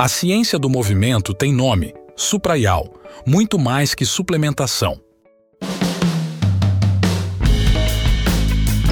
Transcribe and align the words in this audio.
A 0.00 0.08
ciência 0.08 0.58
do 0.58 0.70
movimento 0.70 1.34
tem 1.34 1.52
nome, 1.52 1.94
Supraial, 2.16 2.88
muito 3.26 3.58
mais 3.58 3.94
que 3.94 4.06
suplementação. 4.06 4.98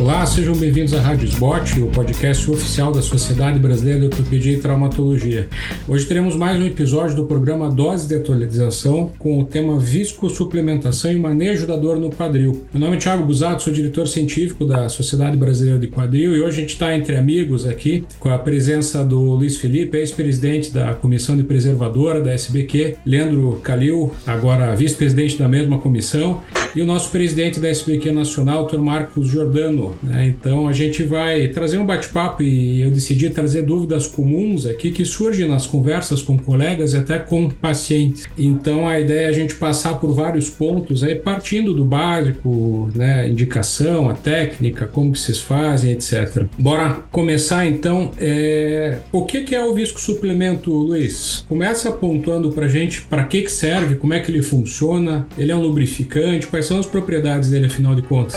Olá, 0.09 0.25
sejam 0.25 0.57
bem-vindos 0.57 0.95
à 0.95 1.03
Rádio 1.03 1.29
Sbot, 1.29 1.83
o 1.83 1.89
podcast 1.89 2.51
oficial 2.51 2.91
da 2.91 3.03
Sociedade 3.03 3.59
Brasileira 3.59 4.01
de 4.01 4.07
Ortopedia 4.07 4.55
e 4.55 4.59
Traumatologia. 4.59 5.51
Hoje 5.87 6.07
teremos 6.07 6.35
mais 6.35 6.59
um 6.59 6.65
episódio 6.65 7.15
do 7.15 7.27
programa 7.27 7.71
Dose 7.71 8.09
de 8.09 8.15
Atualização 8.15 9.13
com 9.19 9.39
o 9.39 9.45
tema 9.45 9.79
Viscosuplementação 9.79 11.13
e 11.13 11.17
Manejo 11.19 11.67
da 11.67 11.77
Dor 11.77 12.01
no 12.01 12.09
Quadril. 12.09 12.65
Meu 12.73 12.81
nome 12.81 12.97
é 12.97 12.99
Thiago 12.99 13.27
Busato, 13.27 13.65
sou 13.65 13.71
diretor 13.71 14.09
científico 14.09 14.65
da 14.65 14.89
Sociedade 14.89 15.37
Brasileira 15.37 15.79
de 15.79 15.89
Quadril 15.89 16.35
e 16.35 16.41
hoje 16.41 16.57
a 16.57 16.61
gente 16.63 16.73
está 16.73 16.97
entre 16.97 17.15
amigos 17.15 17.67
aqui 17.67 18.03
com 18.19 18.31
a 18.31 18.39
presença 18.39 19.05
do 19.05 19.21
Luiz 19.21 19.59
Felipe, 19.59 19.99
ex-presidente 19.99 20.73
da 20.73 20.95
Comissão 20.95 21.37
de 21.37 21.43
Preservadora 21.43 22.23
da 22.23 22.33
SBQ, 22.33 22.97
Leandro 23.05 23.61
Calil, 23.63 24.11
agora 24.27 24.75
vice-presidente 24.75 25.39
da 25.39 25.47
mesma 25.47 25.79
comissão, 25.79 26.43
e 26.75 26.83
o 26.83 26.87
nosso 26.87 27.11
presidente 27.11 27.61
da 27.61 27.69
SBQ 27.69 28.13
Nacional, 28.13 28.67
Dr. 28.67 28.79
Marcos 28.79 29.29
Giordano. 29.29 29.97
Né? 30.03 30.27
Então 30.27 30.69
a 30.69 30.73
gente 30.73 31.03
vai 31.03 31.49
trazer 31.49 31.79
um 31.79 31.87
bate-papo 31.87 32.43
e 32.43 32.81
eu 32.83 32.91
decidi 32.91 33.31
trazer 33.31 33.63
dúvidas 33.63 34.07
comuns 34.07 34.67
aqui 34.67 34.91
que 34.91 35.05
surgem 35.05 35.49
nas 35.49 35.67
conversas 35.67 36.23
com 36.23 36.39
colegas 36.39 36.95
e 36.95 36.99
até 36.99 37.19
com 37.19 37.49
pacientes. 37.51 38.27
Então 38.37 38.87
a 38.87 38.99
ideia 39.01 39.27
é 39.27 39.29
a 39.29 39.33
gente 39.33 39.55
passar 39.55 39.95
por 39.95 40.13
vários 40.13 40.51
pontos 40.51 41.03
aí, 41.03 41.15
partindo 41.15 41.75
do 41.75 41.85
básico, 41.85 42.91
né? 42.95 43.29
indicação, 43.29 44.09
a 44.09 44.15
técnica, 44.15 44.87
como 44.87 45.13
que 45.13 45.19
vocês 45.19 45.41
fazem, 45.41 45.93
etc. 45.93 46.45
Bora 46.59 47.03
começar 47.11 47.67
então. 47.67 48.11
É... 48.19 48.99
O 49.13 49.25
que, 49.25 49.43
que 49.43 49.55
é 49.55 49.65
o 49.65 49.75
visco 49.75 50.01
suplemento, 50.01 50.73
Luiz? 50.73 51.45
Começa 51.49 51.91
pontuando 51.91 52.51
para 52.53 52.69
gente 52.69 53.03
para 53.03 53.25
que, 53.25 53.43
que 53.43 53.53
serve, 53.53 53.97
como 53.97 54.15
é 54.15 54.21
que 54.21 54.31
ele 54.31 54.43
funciona, 54.43 55.27
ele 55.37 55.53
é 55.53 55.57
um 55.57 55.61
lubrificante, 55.61 56.47
quais 56.59 56.67
são 56.67 56.81
as 56.81 56.87
propriedades 56.87 57.51
dele, 57.51 57.67
afinal 57.67 57.95
de 57.95 58.03
contas? 58.03 58.35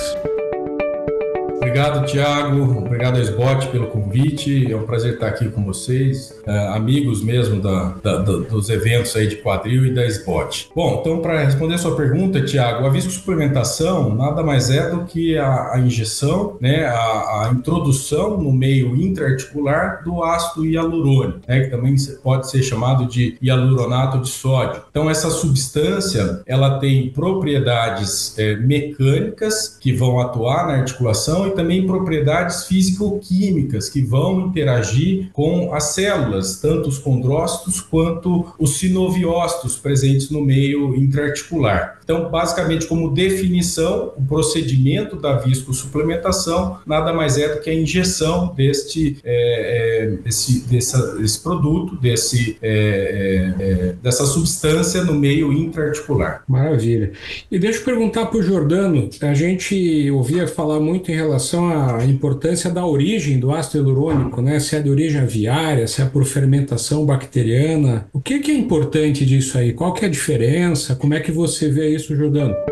Obrigado, 1.72 2.06
Tiago. 2.06 2.80
Obrigado, 2.80 3.18
Esbote, 3.18 3.68
pelo 3.68 3.88
convite. 3.88 4.70
É 4.70 4.76
um 4.76 4.86
prazer 4.86 5.14
estar 5.14 5.28
aqui 5.28 5.48
com 5.48 5.64
vocês, 5.64 6.38
é, 6.46 6.68
amigos 6.68 7.24
mesmo 7.24 7.62
da, 7.62 7.94
da, 8.04 8.18
dos 8.18 8.70
eventos 8.70 9.16
aí 9.16 9.26
de 9.26 9.38
quadril 9.38 9.86
e 9.86 9.94
da 9.94 10.06
Esbote. 10.06 10.70
Bom, 10.76 11.00
então, 11.00 11.20
para 11.20 11.40
responder 11.40 11.76
a 11.76 11.78
sua 11.78 11.96
pergunta, 11.96 12.42
Tiago, 12.42 12.86
a 12.86 12.90
viscosuplementação 12.90 14.14
nada 14.14 14.44
mais 14.44 14.70
é 14.70 14.90
do 14.90 15.06
que 15.06 15.38
a, 15.38 15.76
a 15.76 15.80
injeção, 15.80 16.58
né, 16.60 16.84
a, 16.88 17.46
a, 17.46 17.52
introdução 17.54 18.38
no 18.38 18.52
meio 18.52 18.94
intraarticular 18.94 20.04
do 20.04 20.22
ácido 20.26 20.66
hialurônico, 20.66 21.40
né, 21.48 21.62
que 21.62 21.70
também 21.70 21.96
pode 22.22 22.52
ser 22.52 22.64
chamado 22.64 23.06
de 23.06 23.38
hialuronato 23.42 24.20
de 24.20 24.28
sódio. 24.28 24.82
Então, 24.92 25.10
essa 25.10 25.30
substância, 25.30 26.42
ela 26.46 26.80
tem 26.80 27.10
propriedades 27.12 28.38
é, 28.38 28.58
mecânicas 28.58 29.78
que 29.80 29.94
vão 29.94 30.20
atuar 30.20 30.68
na 30.68 30.74
articulação 30.74 31.48
e 31.48 31.61
também 31.62 31.86
propriedades 31.86 32.66
físico-químicas 32.66 33.88
que 33.88 34.02
vão 34.02 34.48
interagir 34.48 35.30
com 35.32 35.74
as 35.74 35.94
células, 35.94 36.60
tanto 36.60 36.90
os 36.90 36.98
condrócitos 36.98 37.80
quanto 37.80 38.52
os 38.58 38.80
sinoviócitos 38.80 39.78
presentes 39.78 40.32
no 40.32 40.42
meio 40.42 40.96
intraarticular. 40.96 42.00
Então, 42.04 42.30
basicamente, 42.30 42.86
como 42.86 43.12
definição, 43.12 44.14
o 44.18 44.22
procedimento 44.24 45.16
da 45.16 45.38
viscosuplementação 45.38 46.80
nada 46.86 47.14
mais 47.14 47.38
é 47.38 47.56
do 47.56 47.62
que 47.62 47.70
a 47.70 47.74
injeção 47.74 48.54
deste, 48.56 49.18
é, 49.24 50.06
é, 50.06 50.08
desse, 50.24 50.62
dessa, 50.68 51.18
desse 51.18 51.40
produto, 51.42 51.96
desse, 51.96 52.58
é, 52.62 53.56
é, 53.60 53.64
é 53.64 53.96
dessa 54.02 54.26
substância 54.26 55.04
no 55.04 55.14
meio 55.14 55.52
intraarticular. 55.54 56.44
Maravilha. 56.48 57.12
E 57.52 57.60
deixa 57.60 57.80
eu 57.80 57.86
perguntar 57.86 58.26
para 58.26 58.40
o 58.40 58.44
Jordano, 58.44 59.10
a 59.22 59.34
gente 59.34 60.10
ouvia 60.12 60.48
falar 60.48 60.80
muito 60.80 61.12
em 61.12 61.16
relação 61.16 61.70
à 61.70 62.04
importância 62.06 62.70
da 62.70 62.86
origem 62.86 63.40
do 63.40 63.52
ácido 63.52 63.78
hialurônico, 63.78 64.42
né? 64.42 64.60
Se 64.60 64.76
é 64.76 64.80
de 64.80 64.90
origem 64.90 65.22
aviária, 65.22 65.88
se 65.88 66.02
é 66.02 66.06
por 66.06 66.26
fermentação 66.26 67.06
bacteriana. 67.06 68.08
O 68.14 68.20
que, 68.20 68.40
que 68.40 68.52
é 68.52 68.56
importante 68.56 69.26
disso 69.26 69.58
aí? 69.58 69.74
Qual 69.74 69.94
que 69.94 70.06
é 70.06 70.08
a 70.08 70.12
diferença? 70.12 70.96
Como 70.96 71.14
é 71.14 71.20
que 71.20 71.32
você 71.32 71.70
vê 71.70 71.91
isso, 71.94 72.16
Jordano? 72.16 72.71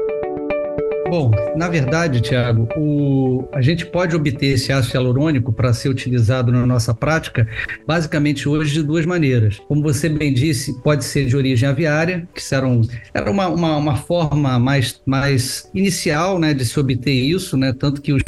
Bom, 1.10 1.32
na 1.56 1.68
verdade, 1.68 2.22
Tiago, 2.22 2.70
a 3.52 3.62
gente 3.62 3.84
pode 3.84 4.16
obter 4.16 4.54
esse 4.54 4.72
ácido 4.72 4.96
hialurônico 4.96 5.52
para 5.52 5.74
ser 5.74 5.90
utilizado 5.90 6.52
na 6.52 6.68
nossa 6.68 6.94
prática, 6.94 7.48
basicamente 7.88 8.48
hoje 8.48 8.74
de 8.74 8.84
duas 8.84 9.08
maneiras. 9.08 9.60
Como 9.68 9.82
você 9.82 10.08
bem 10.08 10.32
disse, 10.32 10.80
pode 10.82 11.04
ser 11.04 11.26
de 11.26 11.36
origem 11.36 11.68
aviária, 11.68 12.28
que 12.32 12.42
um, 12.64 12.82
era 13.12 13.32
uma, 13.32 13.48
uma, 13.48 13.78
uma, 13.78 13.96
forma 13.96 14.60
mais, 14.60 15.02
mais 15.04 15.68
inicial 15.74 16.38
né, 16.38 16.54
de 16.54 16.64
se 16.64 16.80
obter 16.80 17.12
isso, 17.12 17.58
né, 17.58 17.74
tanto 17.74 18.04
que 18.04 18.14
os, 18.14 18.22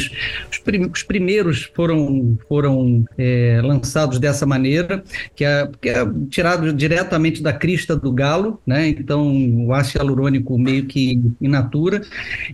os, 0.51 0.57
prim, 0.57 0.89
os 0.91 1.03
primeiros 1.03 1.69
foram, 1.75 2.35
foram 2.49 3.05
é, 3.15 3.61
lançados 3.63 4.17
dessa 4.17 4.47
maneira, 4.47 5.03
que 5.35 5.45
é, 5.45 5.69
que 5.79 5.89
é 5.89 6.03
tirado 6.31 6.73
diretamente 6.73 7.43
da 7.43 7.53
crista 7.53 7.95
do 7.95 8.11
galo, 8.11 8.59
né, 8.65 8.87
então 8.87 9.67
o 9.67 9.71
ácido 9.71 9.99
hialurônico 9.99 10.57
meio 10.57 10.85
que 10.85 11.21
in 11.39 11.47
natura, 11.47 12.01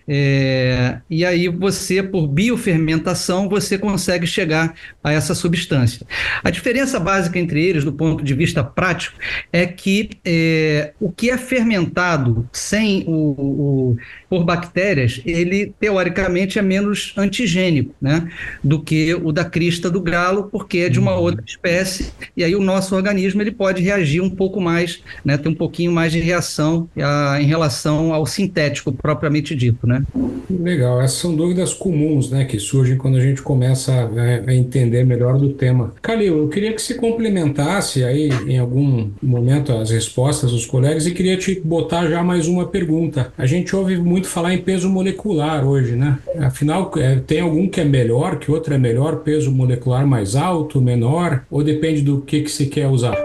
É, 0.08 1.00
e 1.10 1.26
aí 1.26 1.48
você, 1.48 2.04
por 2.04 2.28
biofermentação, 2.28 3.50
você 3.50 3.76
consegue 3.76 4.28
chegar 4.28 4.76
a 5.04 5.12
essa 5.12 5.34
substância. 5.34 6.06
A 6.44 6.52
diferença 6.52 7.00
básica 7.00 7.40
entre 7.40 7.66
eles, 7.66 7.84
do 7.84 7.92
ponto 7.92 8.24
de 8.24 8.36
vista 8.36 8.64
prático, 8.64 9.18
é 9.52 9.63
é 9.64 9.68
que 9.68 10.10
é, 10.26 10.94
o 11.00 11.12
que 11.12 11.30
é 11.30 11.38
fermentado 11.38 12.48
sem 12.52 13.04
o, 13.08 13.12
o, 13.14 13.98
por 14.34 14.44
bactérias, 14.44 15.22
ele 15.28 15.76
teoricamente 15.80 16.58
é 16.58 16.62
menos 16.64 17.14
antigênico, 17.16 17.94
né, 18.02 18.28
do 18.64 18.82
que 18.82 19.14
o 19.14 19.32
da 19.32 19.46
crista 19.46 19.92
do 19.92 20.02
galo, 20.02 20.50
porque 20.52 20.80
é 20.80 20.90
de 20.90 21.00
uma 21.00 21.14
uhum. 21.14 21.22
outra 21.22 21.44
espécie. 21.46 22.12
E 22.36 22.44
aí 22.44 22.56
o 22.56 22.60
nosso 22.60 22.96
organismo 22.96 23.44
ele 23.44 23.52
pode 23.52 23.84
reagir 23.84 24.24
um 24.24 24.32
pouco 24.32 24.60
mais, 24.60 25.04
né, 25.24 25.38
ter 25.38 25.48
um 25.50 25.54
pouquinho 25.54 25.92
mais 25.92 26.12
de 26.12 26.20
reação 26.20 26.90
a, 26.98 27.40
em 27.40 27.46
relação 27.46 28.12
ao 28.12 28.26
sintético 28.26 28.92
propriamente 28.92 29.56
dito, 29.56 29.86
né? 29.86 30.02
Legal. 30.50 31.00
Essas 31.00 31.20
são 31.20 31.36
dúvidas 31.36 31.72
comuns, 31.72 32.32
né, 32.32 32.44
que 32.44 32.58
surgem 32.58 32.98
quando 32.98 33.18
a 33.18 33.22
gente 33.22 33.44
começa 33.44 33.92
a, 33.94 34.50
a 34.50 34.56
entender 34.56 35.06
melhor 35.06 35.38
do 35.38 35.50
tema. 35.50 35.94
Calil, 36.02 36.40
eu 36.40 36.48
queria 36.48 36.74
que 36.74 36.82
se 36.82 36.96
complementasse 36.96 38.04
aí 38.04 38.30
em 38.48 38.58
algum 38.58 39.12
momento 39.22 39.74
as 39.74 39.92
respostas 39.92 40.50
dos 40.50 40.66
colegas 40.66 41.06
e 41.06 41.12
queria 41.12 41.38
te 41.38 41.62
botar 41.64 42.08
já 42.08 42.24
mais 42.24 42.48
uma 42.48 42.66
pergunta. 42.66 43.32
A 43.38 43.46
gente 43.46 43.76
ouve 43.76 43.96
muito 43.96 44.23
falar 44.28 44.54
em 44.54 44.60
peso 44.60 44.90
molecular 44.90 45.66
hoje, 45.66 45.96
né? 45.96 46.18
Afinal, 46.40 46.92
é, 46.98 47.16
tem 47.16 47.42
algum 47.42 47.68
que 47.68 47.82
é 47.82 47.86
melhor, 47.86 48.38
que 48.38 48.52
outro 48.52 48.74
é 48.74 48.78
melhor, 48.78 49.18
peso 49.18 49.52
molecular 49.52 50.06
mais 50.06 50.36
alto, 50.36 50.82
menor, 50.82 51.44
ou 51.50 51.64
depende 51.64 52.02
do 52.02 52.22
que, 52.22 52.42
que 52.42 52.52
se 52.52 52.68
quer 52.68 52.88
usar? 52.88 53.16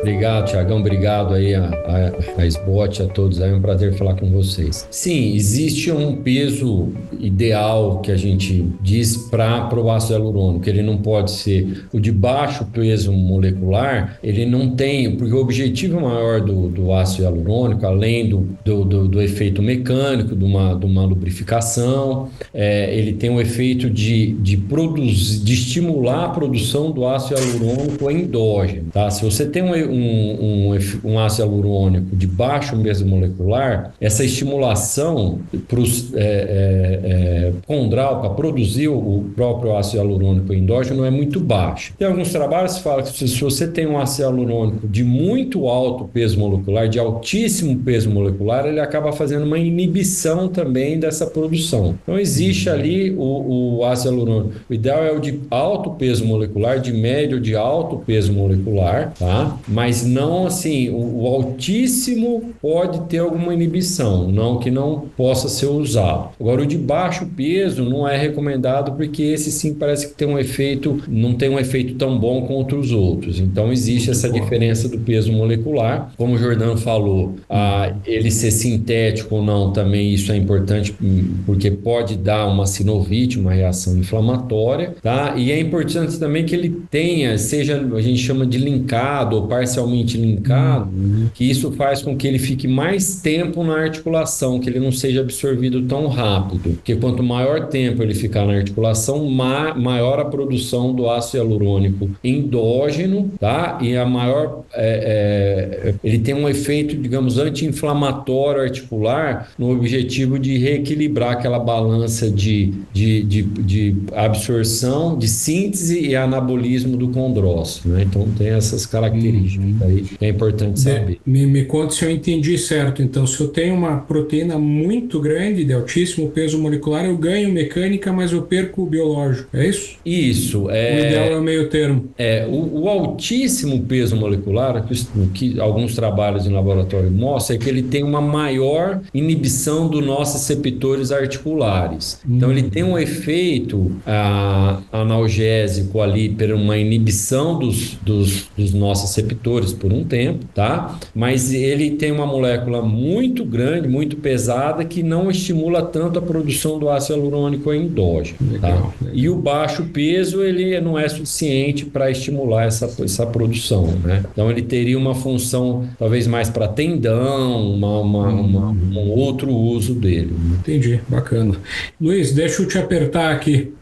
Obrigado, 0.00 0.46
Tiagão. 0.46 0.78
Obrigado 0.78 1.34
aí 1.34 1.54
a, 1.54 1.64
a, 1.64 2.42
a 2.42 2.46
SBOT, 2.46 3.02
a 3.02 3.06
todos. 3.06 3.40
É 3.40 3.52
um 3.52 3.60
prazer 3.60 3.94
falar 3.94 4.14
com 4.14 4.30
vocês. 4.30 4.88
Sim, 4.90 5.34
existe 5.34 5.92
um 5.92 6.16
peso 6.16 6.88
ideal 7.18 8.00
que 8.00 8.10
a 8.10 8.16
gente 8.16 8.66
diz 8.80 9.16
para 9.16 9.78
o 9.78 9.90
ácido 9.90 10.14
hialurônico. 10.14 10.68
Ele 10.68 10.82
não 10.82 10.96
pode 10.98 11.30
ser 11.30 11.84
o 11.92 12.00
de 12.00 12.10
baixo 12.10 12.64
peso 12.72 13.12
molecular, 13.12 14.18
ele 14.22 14.46
não 14.46 14.70
tem, 14.70 15.16
porque 15.16 15.34
o 15.34 15.38
objetivo 15.38 16.00
maior 16.00 16.40
do, 16.40 16.68
do 16.68 16.92
ácido 16.92 17.24
hialurônico, 17.24 17.84
além 17.84 18.28
do, 18.28 18.48
do, 18.64 18.84
do, 18.84 19.08
do 19.08 19.22
efeito 19.22 19.62
mecânico, 19.62 20.34
de 20.34 20.44
uma, 20.44 20.74
de 20.74 20.86
uma 20.86 21.04
lubrificação, 21.04 22.28
é, 22.54 22.94
ele 22.96 23.12
tem 23.12 23.28
o 23.30 23.34
um 23.34 23.40
efeito 23.40 23.90
de, 23.90 24.32
de, 24.34 24.56
produzir, 24.56 25.44
de 25.44 25.52
estimular 25.52 26.24
a 26.24 26.28
produção 26.30 26.90
do 26.90 27.06
ácido 27.06 27.38
hialurônico 27.38 28.10
endógeno. 28.10 28.86
Tá? 28.92 29.10
Se 29.10 29.24
você 29.24 29.44
tem 29.44 29.62
um 29.62 29.89
um, 29.90 30.72
um, 30.72 30.78
um 31.04 31.18
ácido 31.18 31.48
hialurônico 31.48 32.16
de 32.16 32.26
baixo 32.26 32.76
peso 32.82 33.06
molecular, 33.06 33.92
essa 34.00 34.24
estimulação 34.24 35.40
para 35.68 35.80
os 35.80 36.14
é, 36.14 36.22
é, 36.22 37.00
é, 37.04 37.52
condral 37.66 38.20
para 38.20 38.30
produzir 38.30 38.88
o 38.88 39.30
próprio 39.34 39.76
ácido 39.76 39.98
hialurônico 39.98 40.52
endógeno 40.52 41.04
é 41.04 41.10
muito 41.10 41.40
baixa. 41.40 41.92
Tem 41.98 42.06
alguns 42.06 42.30
trabalhos 42.30 42.74
que 42.74 42.82
falam 42.82 43.04
que 43.04 43.10
se 43.10 43.40
você 43.40 43.66
tem 43.66 43.86
um 43.86 43.98
ácido 43.98 44.28
hialurônico 44.28 44.88
de 44.88 45.04
muito 45.04 45.68
alto 45.68 46.04
peso 46.04 46.38
molecular, 46.38 46.88
de 46.88 46.98
altíssimo 46.98 47.76
peso 47.78 48.10
molecular, 48.10 48.66
ele 48.66 48.80
acaba 48.80 49.12
fazendo 49.12 49.44
uma 49.44 49.58
inibição 49.58 50.48
também 50.48 50.98
dessa 50.98 51.26
produção. 51.26 51.94
Então 52.02 52.18
existe 52.18 52.68
ali 52.68 53.10
o, 53.16 53.78
o 53.78 53.84
ácido 53.84 54.14
hialurônico. 54.14 54.54
O 54.68 54.74
ideal 54.74 55.04
é 55.04 55.12
o 55.12 55.20
de 55.20 55.40
alto 55.50 55.90
peso 55.90 56.24
molecular, 56.24 56.80
de 56.80 56.92
médio 56.92 57.40
de 57.40 57.54
alto 57.54 57.98
peso 57.98 58.32
molecular, 58.32 59.12
tá? 59.18 59.58
Mas 59.66 59.79
não 60.04 60.46
assim, 60.46 60.88
o, 60.90 61.22
o 61.22 61.26
altíssimo 61.26 62.52
pode 62.60 63.00
ter 63.08 63.18
alguma 63.18 63.54
inibição, 63.54 64.28
não 64.30 64.58
que 64.58 64.70
não 64.70 65.08
possa 65.16 65.48
ser 65.48 65.66
usado. 65.66 66.30
Agora 66.40 66.62
o 66.62 66.66
de 66.66 66.78
baixo 66.78 67.26
peso 67.36 67.84
não 67.84 68.06
é 68.06 68.16
recomendado 68.16 68.92
porque 68.92 69.22
esse 69.22 69.50
sim 69.50 69.74
parece 69.74 70.08
que 70.08 70.14
tem 70.14 70.28
um 70.28 70.38
efeito, 70.38 71.02
não 71.08 71.34
tem 71.34 71.48
um 71.48 71.58
efeito 71.58 71.94
tão 71.94 72.18
bom 72.18 72.42
contra 72.42 72.78
os 72.78 72.92
outros. 72.92 73.38
Então 73.38 73.72
existe 73.72 74.10
essa 74.10 74.28
diferença 74.30 74.88
do 74.88 74.98
peso 74.98 75.32
molecular. 75.32 76.12
Como 76.16 76.34
o 76.34 76.38
Jordano 76.38 76.76
falou, 76.76 77.36
a, 77.48 77.92
ele 78.06 78.30
ser 78.30 78.50
sintético 78.50 79.36
ou 79.36 79.42
não, 79.42 79.72
também 79.72 80.12
isso 80.12 80.32
é 80.32 80.36
importante 80.36 80.94
hum, 81.02 81.34
porque 81.46 81.70
pode 81.70 82.16
dar 82.16 82.46
uma 82.46 82.66
sinovite, 82.66 83.38
uma 83.38 83.52
reação 83.52 83.96
inflamatória, 83.98 84.94
tá? 85.02 85.34
E 85.36 85.50
é 85.50 85.60
importante 85.60 86.18
também 86.18 86.44
que 86.44 86.54
ele 86.54 86.70
tenha, 86.90 87.36
seja 87.38 87.80
a 87.94 88.00
gente 88.00 88.20
chama 88.20 88.46
de 88.46 88.58
linkado 88.58 89.36
ou 89.36 89.46
parcialmente 89.70 90.16
linkado, 90.16 90.90
uhum. 90.92 91.28
que 91.32 91.48
isso 91.48 91.70
faz 91.72 92.02
com 92.02 92.16
que 92.16 92.26
ele 92.26 92.38
fique 92.38 92.66
mais 92.66 93.20
tempo 93.20 93.62
na 93.62 93.76
articulação, 93.76 94.58
que 94.58 94.68
ele 94.68 94.80
não 94.80 94.90
seja 94.90 95.20
absorvido 95.20 95.82
tão 95.82 96.08
rápido. 96.08 96.74
Porque 96.74 96.96
quanto 96.96 97.22
maior 97.22 97.68
tempo 97.68 98.02
ele 98.02 98.14
ficar 98.14 98.44
na 98.46 98.54
articulação, 98.54 99.28
ma 99.30 99.74
maior 99.74 100.18
a 100.18 100.24
produção 100.24 100.92
do 100.94 101.08
ácido 101.08 101.38
hialurônico 101.38 102.10
endógeno, 102.24 103.30
tá? 103.38 103.78
E 103.80 103.96
a 103.96 104.04
maior 104.04 104.64
é, 104.72 105.92
é, 105.92 105.94
ele 106.02 106.18
tem 106.18 106.34
um 106.34 106.48
efeito, 106.48 106.96
digamos, 106.96 107.38
anti-inflamatório 107.38 108.62
articular 108.62 109.50
no 109.58 109.70
objetivo 109.70 110.38
de 110.38 110.58
reequilibrar 110.58 111.32
aquela 111.32 111.58
balança 111.58 112.30
de, 112.30 112.72
de, 112.92 113.22
de, 113.22 113.42
de 113.42 113.96
absorção, 114.14 115.16
de 115.16 115.28
síntese 115.28 116.00
e 116.00 116.16
anabolismo 116.16 116.96
do 116.96 117.08
condrócito, 117.08 117.88
né? 117.88 118.02
Então 118.02 118.26
tem 118.36 118.48
essas 118.48 118.86
características 118.86 119.59
uhum. 119.60 119.76
aí 119.82 120.04
é 120.20 120.28
importante 120.28 120.80
saber. 120.80 121.20
Me, 121.24 121.46
me 121.46 121.64
conta 121.64 121.92
se 121.92 122.04
eu 122.04 122.10
entendi 122.10 122.56
certo. 122.58 123.02
Então, 123.02 123.26
se 123.26 123.40
eu 123.40 123.48
tenho 123.48 123.74
uma 123.74 123.98
proteína 123.98 124.58
muito 124.58 125.20
grande, 125.20 125.64
de 125.64 125.72
altíssimo 125.72 126.30
peso 126.30 126.58
molecular, 126.58 127.04
eu 127.04 127.16
ganho 127.16 127.52
mecânica, 127.52 128.12
mas 128.12 128.32
eu 128.32 128.42
perco 128.42 128.82
o 128.82 128.86
biológico. 128.86 129.48
É 129.52 129.66
isso? 129.66 129.96
Isso. 130.04 130.70
É... 130.70 130.94
O 130.94 131.06
ideal 131.06 131.24
é 131.26 131.36
o 131.36 131.42
meio 131.42 131.68
termo. 131.68 132.10
É, 132.16 132.46
o, 132.46 132.82
o 132.82 132.88
altíssimo 132.88 133.82
peso 133.84 134.16
molecular, 134.16 134.86
que, 134.86 134.94
que 135.34 135.60
alguns 135.60 135.94
trabalhos 135.94 136.46
em 136.46 136.52
laboratório 136.52 137.10
mostram, 137.10 137.56
é 137.56 137.58
que 137.58 137.68
ele 137.68 137.82
tem 137.82 138.02
uma 138.02 138.20
maior 138.20 139.00
inibição 139.12 139.88
dos 139.88 140.04
nossos 140.04 140.34
receptores 140.48 141.12
articulares. 141.12 142.20
Hum. 142.28 142.36
Então, 142.36 142.50
ele 142.50 142.62
tem 142.62 142.82
um 142.82 142.98
efeito 142.98 143.92
ah, 144.06 144.80
analgésico 144.92 146.00
ali, 146.00 146.28
por 146.28 146.50
uma 146.52 146.76
inibição 146.76 147.58
dos, 147.58 147.96
dos, 148.02 148.48
dos 148.56 148.72
nossos 148.72 149.10
receptores 149.10 149.49
por 149.78 149.92
um 149.92 150.04
tempo, 150.04 150.44
tá? 150.54 150.98
Mas 151.14 151.52
ele 151.52 151.92
tem 151.92 152.12
uma 152.12 152.26
molécula 152.26 152.82
muito 152.82 153.44
grande, 153.44 153.88
muito 153.88 154.16
pesada, 154.16 154.84
que 154.84 155.02
não 155.02 155.30
estimula 155.30 155.82
tanto 155.82 156.18
a 156.18 156.22
produção 156.22 156.78
do 156.78 156.88
ácido 156.88 157.18
hialurônico 157.18 157.72
endógeno. 157.72 158.38
Tá? 158.60 158.68
Legal, 158.68 158.70
tá? 158.70 158.92
legal. 159.00 159.14
E 159.14 159.28
o 159.28 159.36
baixo 159.36 159.84
peso, 159.92 160.42
ele 160.42 160.80
não 160.80 160.98
é 160.98 161.08
suficiente 161.08 161.84
para 161.84 162.10
estimular 162.10 162.64
essa, 162.64 162.90
essa 163.02 163.26
produção, 163.26 163.86
né? 164.04 164.24
Então, 164.32 164.50
ele 164.50 164.62
teria 164.62 164.98
uma 164.98 165.14
função 165.14 165.88
talvez 165.98 166.26
mais 166.26 166.48
para 166.48 166.68
tendão, 166.68 167.74
uma, 167.74 168.00
uma, 168.00 168.28
uma, 168.28 168.70
um 168.70 169.10
outro 169.10 169.50
uso 169.50 169.94
dele. 169.94 170.34
Entendi, 170.58 171.00
bacana. 171.08 171.54
Luiz, 172.00 172.32
deixa 172.32 172.62
eu 172.62 172.68
te 172.68 172.78
apertar 172.78 173.32
aqui. 173.32 173.72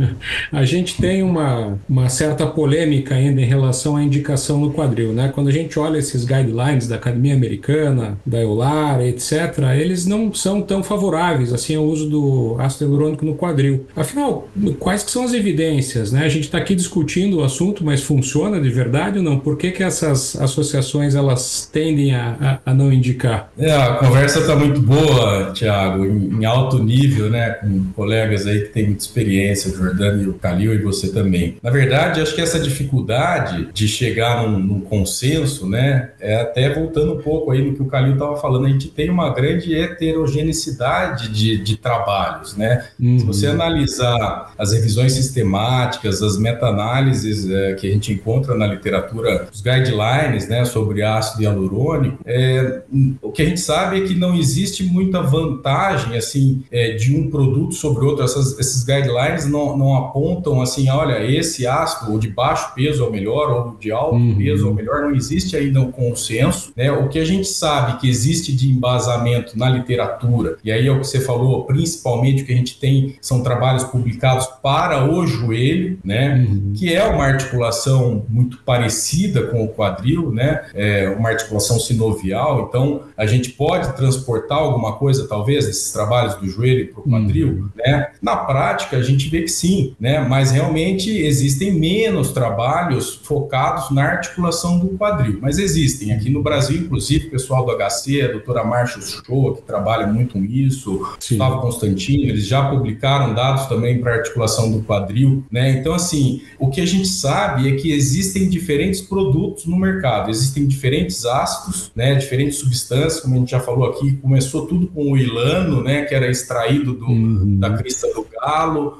a 0.52 0.64
gente 0.64 1.00
tem 1.00 1.22
uma, 1.22 1.78
uma 1.88 2.08
certa 2.08 2.46
polêmica 2.46 3.14
ainda 3.14 3.40
em 3.40 3.46
relação 3.46 3.96
à 3.96 4.02
indicação 4.02 4.58
no 4.58 4.72
quadril, 4.72 5.12
né? 5.14 5.30
Quando 5.34 5.48
a 5.48 5.52
gente 5.52 5.78
olha 5.78 5.98
esses 5.98 6.24
guidelines 6.24 6.88
da 6.88 6.96
Academia 6.96 7.34
Americana, 7.34 8.18
da 8.26 8.40
EULAR, 8.40 9.00
etc., 9.00 9.58
eles 9.78 10.06
não 10.06 10.32
são 10.34 10.60
tão 10.60 10.82
favoráveis 10.82 11.52
assim 11.52 11.74
ao 11.76 11.84
uso 11.84 12.08
do 12.08 12.56
ácido 12.58 12.84
hialurônico 12.84 13.24
no 13.24 13.34
quadril. 13.34 13.86
Afinal, 13.96 14.48
quais 14.78 15.02
que 15.02 15.10
são 15.10 15.24
as 15.24 15.32
evidências, 15.32 16.12
né? 16.12 16.24
A 16.24 16.28
gente 16.28 16.44
está 16.44 16.58
aqui 16.58 16.74
discutindo 16.74 17.38
o 17.38 17.44
assunto, 17.44 17.84
mas 17.84 18.02
funciona 18.02 18.60
de 18.60 18.68
verdade 18.68 19.18
ou 19.18 19.24
não? 19.24 19.38
Por 19.38 19.56
que, 19.56 19.70
que 19.70 19.82
essas 19.82 20.36
associações 20.36 21.14
elas 21.14 21.68
tendem 21.72 22.14
a, 22.14 22.60
a, 22.64 22.70
a 22.70 22.74
não 22.74 22.92
indicar? 22.92 23.50
É, 23.58 23.72
a 23.72 23.94
conversa 23.94 24.40
está 24.40 24.56
muito 24.56 24.80
boa, 24.80 25.52
Tiago, 25.52 26.04
em, 26.04 26.40
em, 26.40 26.44
alto 26.44 26.82
nível, 26.82 27.30
né? 27.30 27.50
Com 27.50 27.84
colegas 27.94 28.46
aí 28.46 28.60
que 28.60 28.68
têm 28.68 28.86
muita 28.86 29.02
experiência, 29.02 29.70
o 29.70 29.76
Jordano 29.76 30.22
e 30.22 30.28
o 30.28 30.34
Calil 30.34 30.74
e 30.74 30.78
você 30.78 31.08
também. 31.08 31.56
Na 31.62 31.70
verdade, 31.70 32.20
acho 32.20 32.34
que 32.34 32.40
essa 32.40 32.58
dificuldade 32.58 33.68
de 33.72 33.88
chegar 33.88 34.42
num, 34.42 34.58
num 34.58 34.80
consenso, 35.04 35.68
né? 35.68 36.10
É 36.18 36.36
até 36.36 36.72
voltando 36.72 37.12
um 37.12 37.18
pouco 37.18 37.50
aí 37.50 37.62
no 37.62 37.74
que 37.74 37.82
o 37.82 37.86
Calil 37.86 38.14
estava 38.14 38.36
falando, 38.36 38.66
a 38.66 38.68
gente 38.70 38.88
tem 38.88 39.10
uma 39.10 39.30
grande 39.30 39.74
heterogeneidade 39.74 41.28
de, 41.28 41.58
de 41.58 41.76
trabalhos, 41.76 42.56
né? 42.56 42.86
Uhum. 42.98 43.18
Se 43.18 43.24
você 43.26 43.46
analisar 43.46 44.52
as 44.58 44.72
revisões 44.72 45.12
sistemáticas, 45.12 46.22
as 46.22 46.38
meta-análises 46.38 47.50
é, 47.50 47.74
que 47.74 47.86
a 47.86 47.90
gente 47.90 48.12
encontra 48.12 48.54
na 48.54 48.66
literatura, 48.66 49.48
os 49.52 49.60
guidelines, 49.60 50.48
né, 50.48 50.64
sobre 50.64 51.02
ácido 51.02 51.42
hialurônico, 51.42 52.18
é, 52.24 52.82
o 53.20 53.30
que 53.30 53.42
a 53.42 53.44
gente 53.44 53.60
sabe 53.60 53.98
é 54.02 54.06
que 54.06 54.14
não 54.14 54.34
existe 54.34 54.82
muita 54.84 55.20
vantagem, 55.20 56.16
assim, 56.16 56.64
é, 56.70 56.92
de 56.92 57.14
um 57.14 57.28
produto 57.28 57.74
sobre 57.74 58.04
outro. 58.04 58.24
Essas, 58.24 58.58
esses 58.58 58.84
guidelines 58.84 59.46
não, 59.46 59.76
não 59.76 59.96
apontam, 59.96 60.62
assim, 60.62 60.88
olha, 60.88 61.22
esse 61.24 61.66
ácido, 61.66 62.12
ou 62.12 62.18
de 62.18 62.28
baixo 62.28 62.72
peso 62.74 63.04
é 63.04 63.06
o 63.06 63.10
melhor, 63.10 63.50
ou 63.50 63.76
de 63.78 63.90
alto 63.90 64.16
uhum. 64.16 64.36
peso 64.36 64.66
é 64.66 64.70
o 64.70 64.74
melhor. 64.74 64.83
Não 64.84 65.14
existe 65.14 65.56
ainda 65.56 65.80
um 65.80 65.90
consenso, 65.90 66.72
né? 66.76 66.90
O 66.92 67.08
que 67.08 67.18
a 67.18 67.24
gente 67.24 67.48
sabe 67.48 68.00
que 68.00 68.08
existe 68.08 68.52
de 68.52 68.70
embasamento 68.70 69.58
na 69.58 69.68
literatura, 69.68 70.56
e 70.64 70.70
aí 70.70 70.86
é 70.86 70.90
o 70.90 71.00
que 71.00 71.06
você 71.06 71.20
falou, 71.20 71.64
principalmente 71.64 72.42
o 72.42 72.46
que 72.46 72.52
a 72.52 72.56
gente 72.56 72.78
tem 72.78 73.16
são 73.20 73.42
trabalhos 73.42 73.84
publicados 73.84 74.46
para 74.62 75.08
o 75.10 75.26
joelho, 75.26 75.98
né? 76.04 76.46
Uhum. 76.48 76.72
Que 76.74 76.94
é 76.94 77.04
uma 77.04 77.24
articulação 77.24 78.24
muito 78.28 78.58
parecida 78.58 79.42
com 79.44 79.64
o 79.64 79.68
quadril, 79.68 80.32
né? 80.32 80.64
É 80.74 81.08
uma 81.08 81.30
articulação 81.30 81.78
sinovial, 81.78 82.66
então 82.68 83.02
a 83.16 83.26
gente 83.26 83.50
pode 83.50 83.94
transportar 83.96 84.58
alguma 84.58 84.92
coisa, 84.92 85.26
talvez, 85.28 85.66
desses 85.66 85.92
trabalhos 85.92 86.34
do 86.36 86.48
joelho 86.48 86.92
para 86.92 87.00
o 87.00 87.04
quadril, 87.04 87.48
uhum. 87.48 87.68
né? 87.76 88.08
Na 88.20 88.36
prática, 88.36 88.96
a 88.96 89.02
gente 89.02 89.28
vê 89.28 89.42
que 89.42 89.48
sim, 89.48 89.94
né? 89.98 90.20
Mas 90.20 90.50
realmente 90.50 91.10
existem 91.10 91.72
menos 91.72 92.32
trabalhos 92.32 93.20
focados 93.22 93.90
na 93.90 94.04
articulação 94.04 94.73
do 94.78 94.96
quadril, 94.96 95.38
mas 95.40 95.58
existem. 95.58 96.12
Aqui 96.12 96.30
no 96.30 96.42
Brasil, 96.42 96.78
inclusive, 96.78 97.28
o 97.28 97.30
pessoal 97.30 97.64
do 97.64 97.72
HC, 97.72 98.22
a 98.22 98.32
doutora 98.32 98.64
Marcia 98.64 99.00
Shoa, 99.02 99.56
que 99.56 99.62
trabalha 99.62 100.06
muito 100.06 100.34
com 100.34 100.44
isso, 100.44 101.06
sim. 101.18 101.36
Gustavo 101.36 101.60
Constantino, 101.60 102.24
eles 102.24 102.46
já 102.46 102.68
publicaram 102.68 103.34
dados 103.34 103.66
também 103.66 104.00
para 104.00 104.14
articulação 104.14 104.70
do 104.70 104.82
quadril, 104.82 105.44
né? 105.50 105.70
Então, 105.70 105.94
assim, 105.94 106.42
o 106.58 106.68
que 106.68 106.80
a 106.80 106.86
gente 106.86 107.08
sabe 107.08 107.68
é 107.68 107.76
que 107.76 107.92
existem 107.92 108.48
diferentes 108.48 109.00
produtos 109.00 109.66
no 109.66 109.76
mercado, 109.76 110.30
existem 110.30 110.66
diferentes 110.66 111.24
ácidos, 111.24 111.92
né? 111.94 112.14
Diferentes 112.14 112.58
substâncias, 112.58 113.20
como 113.20 113.34
a 113.34 113.38
gente 113.38 113.50
já 113.50 113.60
falou 113.60 113.88
aqui, 113.88 114.12
começou 114.16 114.66
tudo 114.66 114.86
com 114.88 115.12
o 115.12 115.16
ilano, 115.16 115.82
né? 115.82 116.02
Que 116.02 116.14
era 116.14 116.30
extraído 116.30 116.94
do, 116.94 117.06
uhum. 117.06 117.58
da 117.58 117.70
crista 117.76 118.12
do 118.12 118.24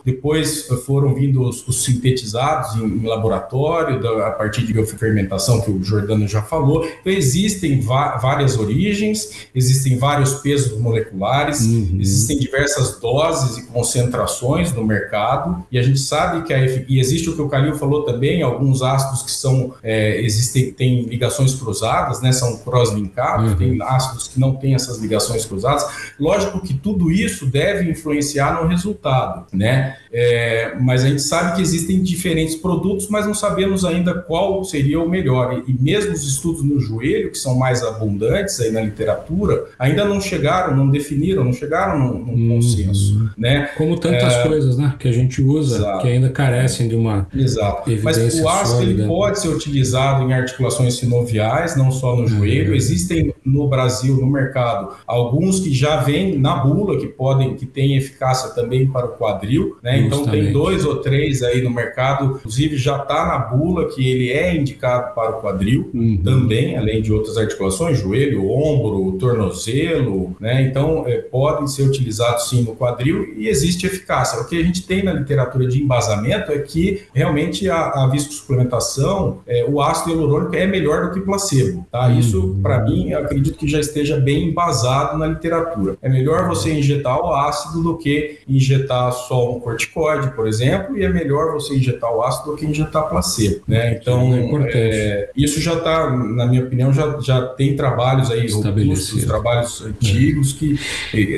depois 0.04 0.66
foram 0.86 1.14
vindo 1.14 1.42
os, 1.42 1.66
os 1.66 1.84
sintetizados 1.84 2.76
em, 2.76 2.84
em 2.84 3.06
laboratório, 3.06 4.00
da, 4.00 4.28
a 4.28 4.30
partir 4.30 4.64
de 4.66 4.72
biofermentação, 4.72 5.60
que 5.60 5.70
o 5.70 5.82
Jordano 5.82 6.26
já 6.26 6.42
falou. 6.42 6.84
Então, 6.84 7.12
existem 7.12 7.80
várias 7.80 8.58
origens, 8.58 9.48
existem 9.54 9.96
vários 9.96 10.34
pesos 10.34 10.78
moleculares, 10.78 11.66
uhum. 11.66 11.98
existem 12.00 12.38
diversas 12.38 12.98
doses 12.98 13.58
e 13.58 13.66
concentrações 13.66 14.72
no 14.72 14.84
mercado, 14.84 15.64
e 15.70 15.78
a 15.78 15.82
gente 15.82 16.00
sabe 16.00 16.42
que 16.42 16.52
a, 16.52 16.64
e 16.88 16.98
existe 16.98 17.28
o 17.30 17.34
que 17.34 17.42
o 17.42 17.48
Calil 17.48 17.74
falou 17.74 18.02
também, 18.04 18.42
alguns 18.42 18.82
ácidos 18.82 19.22
que 19.22 19.30
são, 19.30 19.74
é, 19.82 20.20
existem, 20.20 20.72
têm 20.72 21.02
ligações 21.02 21.54
cruzadas, 21.54 22.20
né, 22.20 22.32
são 22.32 22.56
cross-linkados, 22.58 23.52
uhum. 23.52 23.56
tem 23.56 23.82
ácidos 23.82 24.28
que 24.28 24.38
não 24.38 24.54
têm 24.54 24.74
essas 24.74 24.98
ligações 24.98 25.44
cruzadas. 25.44 25.86
Lógico 26.18 26.60
que 26.60 26.74
tudo 26.74 27.10
isso 27.10 27.46
deve 27.46 27.90
influenciar 27.90 28.62
no 28.62 28.68
resultado. 28.68 29.33
Né? 29.52 29.96
É, 30.12 30.74
mas 30.80 31.04
a 31.04 31.08
gente 31.08 31.22
sabe 31.22 31.56
que 31.56 31.62
existem 31.62 32.02
diferentes 32.02 32.54
produtos, 32.54 33.08
mas 33.08 33.26
não 33.26 33.34
sabemos 33.34 33.84
ainda 33.84 34.14
qual 34.14 34.62
seria 34.64 35.00
o 35.00 35.08
melhor. 35.08 35.62
E, 35.66 35.70
e 35.70 35.76
mesmo 35.80 36.12
os 36.12 36.26
estudos 36.26 36.62
no 36.62 36.80
joelho, 36.80 37.30
que 37.30 37.38
são 37.38 37.56
mais 37.56 37.82
abundantes 37.82 38.60
aí 38.60 38.70
na 38.70 38.80
literatura, 38.80 39.64
ainda 39.78 40.04
não 40.04 40.20
chegaram, 40.20 40.76
não 40.76 40.88
definiram, 40.88 41.44
não 41.44 41.52
chegaram 41.52 41.98
num, 41.98 42.18
num 42.18 42.32
uhum. 42.32 42.48
consenso, 42.56 43.30
né? 43.36 43.70
Como 43.76 43.98
tantas 43.98 44.34
é, 44.34 44.42
coisas, 44.46 44.76
né, 44.76 44.94
que 44.98 45.08
a 45.08 45.12
gente 45.12 45.42
usa, 45.42 45.76
exato. 45.76 46.02
que 46.02 46.08
ainda 46.08 46.28
carecem 46.30 46.88
de 46.88 46.94
uma 46.94 47.26
Exato. 47.34 47.90
Mas 48.02 48.16
o 48.40 48.48
ácido 48.48 48.82
ele 48.82 49.06
pode 49.06 49.40
ser 49.40 49.48
utilizado 49.48 50.24
em 50.24 50.32
articulações 50.32 50.94
sinoviais, 50.94 51.76
não 51.76 51.90
só 51.90 52.16
no 52.16 52.26
joelho. 52.26 52.70
Uhum. 52.70 52.76
Existem 52.76 53.34
no 53.44 53.68
Brasil, 53.68 54.16
no 54.16 54.26
mercado, 54.26 54.94
alguns 55.06 55.60
que 55.60 55.72
já 55.72 55.96
vêm 55.96 56.38
na 56.38 56.56
bula, 56.56 56.98
que 56.98 57.06
podem, 57.06 57.54
que 57.54 57.66
têm 57.66 57.96
eficácia 57.96 58.50
também 58.50 58.86
para 58.86 59.06
o 59.06 59.10
quadril, 59.24 59.76
né? 59.82 59.98
Então 59.98 60.26
tem 60.26 60.52
dois 60.52 60.84
ou 60.84 60.96
três 60.96 61.42
aí 61.42 61.62
no 61.62 61.70
mercado, 61.70 62.36
inclusive 62.36 62.76
já 62.76 62.98
está 62.98 63.26
na 63.26 63.38
bula 63.38 63.88
que 63.88 64.06
ele 64.06 64.30
é 64.30 64.54
indicado 64.54 65.14
para 65.14 65.38
o 65.38 65.40
quadril 65.40 65.90
uhum. 65.94 66.20
também, 66.22 66.76
além 66.76 67.00
de 67.00 67.12
outras 67.12 67.38
articulações, 67.38 67.98
joelho, 67.98 68.50
ombro, 68.50 69.12
tornozelo, 69.18 70.36
né? 70.38 70.62
Então 70.62 71.04
é, 71.06 71.18
podem 71.18 71.66
ser 71.66 71.82
utilizados 71.82 72.48
sim 72.48 72.62
no 72.62 72.76
quadril 72.76 73.34
e 73.36 73.48
existe 73.48 73.86
eficácia. 73.86 74.40
O 74.40 74.46
que 74.46 74.58
a 74.58 74.62
gente 74.62 74.86
tem 74.86 75.02
na 75.02 75.12
literatura 75.12 75.66
de 75.66 75.82
embasamento 75.82 76.52
é 76.52 76.58
que 76.58 77.04
realmente 77.14 77.68
a, 77.70 78.04
a 78.04 78.06
viscosuplementação, 78.08 79.40
é, 79.46 79.64
o 79.66 79.80
ácido 79.80 80.10
hialurônico 80.10 80.54
é 80.54 80.66
melhor 80.66 81.06
do 81.06 81.14
que 81.14 81.20
placebo, 81.20 81.86
tá? 81.90 82.08
Uhum. 82.08 82.18
Isso 82.18 82.58
para 82.62 82.82
mim, 82.84 83.10
eu 83.10 83.20
acredito 83.20 83.56
que 83.56 83.66
já 83.66 83.80
esteja 83.80 84.18
bem 84.18 84.48
embasado 84.48 85.16
na 85.18 85.26
literatura. 85.26 85.96
É 86.02 86.08
melhor 86.08 86.46
você 86.46 86.72
injetar 86.72 87.18
o 87.18 87.32
ácido 87.32 87.82
do 87.82 87.96
que 87.96 88.38
injetar 88.48 89.13
só 89.14 89.54
um 89.54 89.60
corticoide, 89.60 90.30
por 90.32 90.46
exemplo, 90.46 90.96
e 90.96 91.02
é 91.02 91.08
melhor 91.08 91.52
você 91.52 91.74
injetar 91.74 92.12
o 92.14 92.22
ácido 92.22 92.52
do 92.52 92.56
que 92.56 92.66
injetar 92.66 93.08
placebo, 93.08 93.62
né? 93.66 93.98
Então, 94.00 94.34
é 94.34 94.84
é, 94.84 95.30
isso 95.36 95.60
já 95.60 95.74
está, 95.74 96.10
na 96.10 96.46
minha 96.46 96.62
opinião, 96.62 96.92
já, 96.92 97.18
já 97.20 97.46
tem 97.46 97.76
trabalhos 97.76 98.30
aí 98.30 98.50
robustos, 98.50 99.24
trabalhos 99.24 99.82
antigos 99.82 100.52
que, 100.52 100.78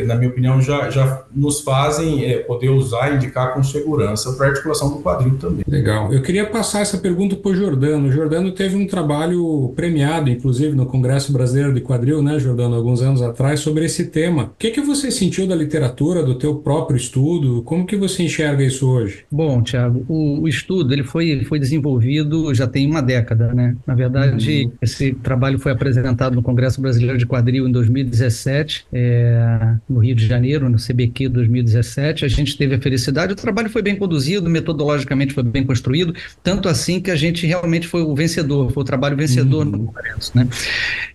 na 0.07 0.15
minha 0.15 0.31
opinião, 0.31 0.61
já, 0.61 0.91
já 0.91 1.25
nos 1.35 1.61
fazem 1.61 2.25
é, 2.25 2.39
poder 2.39 2.71
usar 2.71 3.13
e 3.13 3.17
indicar 3.17 3.55
com 3.55 3.63
segurança 3.63 4.33
para 4.33 4.49
articulação 4.49 4.91
do 4.91 5.03
quadril 5.03 5.37
também. 5.39 5.65
Legal. 5.67 6.13
Eu 6.13 6.23
queria 6.23 6.47
passar 6.47 6.81
essa 6.81 6.99
pergunta 6.99 7.37
para 7.37 7.51
o 7.51 7.55
Jordano. 7.55 8.09
O 8.09 8.13
Jordano 8.13 8.53
teve 8.53 8.77
um 8.77 8.87
trabalho 8.87 9.73
premiado, 9.77 10.31
inclusive, 10.31 10.75
no 10.75 10.87
Congresso 10.87 11.33
Brasileiro 11.33 11.75
de 11.75 11.81
Quadril, 11.81 12.23
né, 12.23 12.39
Jordano, 12.39 12.75
alguns 12.75 13.03
anos 13.03 13.23
atrás, 13.23 13.61
sobre 13.61 13.85
esse 13.85 14.07
tema. 14.07 14.45
O 14.45 14.51
que, 14.59 14.71
que 14.71 14.81
você 14.81 15.11
sentiu 15.11 15.47
da 15.47 15.55
literatura, 15.55 16.23
do 16.23 16.37
teu 16.37 16.57
próprio 16.57 16.97
estudo? 16.97 17.63
Como 17.67 17.85
que 17.85 17.97
você 17.97 18.23
enxerga 18.23 18.63
isso 18.63 18.89
hoje? 18.89 19.25
Bom, 19.31 19.61
Tiago, 19.61 20.07
o, 20.09 20.43
o, 20.43 20.49
estudo 20.49 20.95
ele 20.95 21.03
foi, 21.03 21.45
foi 21.45 21.59
desenvolvido 21.59 22.55
já 22.55 22.67
tem 22.67 22.89
uma 22.89 23.03
década, 23.03 23.53
né? 23.53 23.77
Na 23.85 23.95
verdade, 23.95 24.67
uhum. 24.67 24.73
esse 24.81 25.13
trabalho 25.15 25.59
foi 25.59 25.73
apresentado 25.73 26.37
no 26.37 26.43
Congresso 26.43 26.81
Brasileiro 26.81 27.19
de 27.19 27.27
Quadril 27.27 27.69
em 27.69 27.73
2017, 27.73 28.87
é, 28.93 29.75
no 29.89 29.99
Rio 29.99 30.15
de 30.15 30.25
Janeiro, 30.27 30.71
no 30.71 30.79
CBQ 30.79 31.29
2017. 31.29 32.25
A 32.25 32.29
gente 32.29 32.57
teve 32.57 32.77
a 32.77 32.81
felicidade, 32.81 33.33
o 33.33 33.37
trabalho 33.37 33.69
foi 33.69 33.83
bem 33.83 33.97
conduzido, 33.97 34.49
metodologicamente 34.49 35.35
foi 35.35 35.43
bem 35.43 35.65
construído, 35.65 36.15
tanto 36.45 36.69
assim 36.69 37.01
que 37.01 37.11
a 37.11 37.17
gente 37.17 37.45
realmente 37.47 37.89
foi 37.89 38.03
o 38.03 38.15
vencedor, 38.15 38.71
foi 38.71 38.83
o 38.83 38.87
trabalho 38.87 39.17
vencedor 39.17 39.67
uhum. 39.67 39.73
no 39.73 39.79
Congresso, 39.87 40.31
né? 40.37 40.47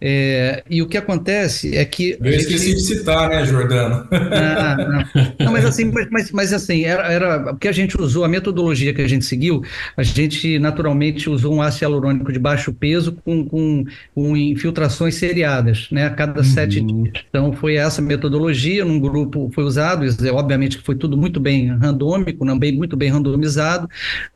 É, 0.01 0.63
e 0.69 0.81
o 0.81 0.87
que 0.87 0.97
acontece 0.97 1.77
é 1.77 1.85
que. 1.85 2.17
Eu 2.19 2.31
gente... 2.31 2.41
esqueci 2.41 2.73
de 2.73 2.81
citar, 2.81 3.29
né, 3.29 3.45
Jordano? 3.45 4.05
Ah, 4.11 4.75
não. 4.77 5.45
não, 5.45 5.51
mas 5.53 5.63
assim, 5.63 5.91
mas, 6.11 6.31
mas 6.31 6.40
assim, 6.51 6.83
era, 6.83 7.03
era 7.11 7.39
porque 7.53 7.67
a 7.67 7.71
gente 7.71 7.99
usou 7.99 8.23
a 8.23 8.27
metodologia 8.27 8.93
que 8.93 9.01
a 9.01 9.07
gente 9.07 9.25
seguiu, 9.25 9.63
a 9.95 10.03
gente 10.03 10.57
naturalmente 10.57 11.29
usou 11.29 11.53
um 11.53 11.61
ácido 11.61 11.85
hialurônico 11.85 12.33
de 12.33 12.39
baixo 12.39 12.73
peso 12.73 13.13
com, 13.23 13.45
com, 13.45 13.85
com 14.15 14.35
infiltrações 14.35 15.15
seriadas, 15.15 15.87
né, 15.91 16.05
a 16.05 16.09
cada 16.09 16.39
uhum. 16.39 16.45
sete 16.45 16.81
dias. 16.81 17.23
Então 17.29 17.53
foi 17.53 17.75
essa 17.75 18.01
metodologia, 18.01 18.83
num 18.83 18.99
grupo 18.99 19.51
foi 19.53 19.63
usado, 19.63 20.05
obviamente 20.31 20.77
que 20.77 20.83
foi 20.83 20.95
tudo 20.95 21.15
muito 21.15 21.39
bem 21.39 21.67
randômico, 21.67 22.43
não 22.43 22.57
bem, 22.57 22.71
muito 22.71 22.97
bem 22.97 23.09
randomizado, 23.09 23.87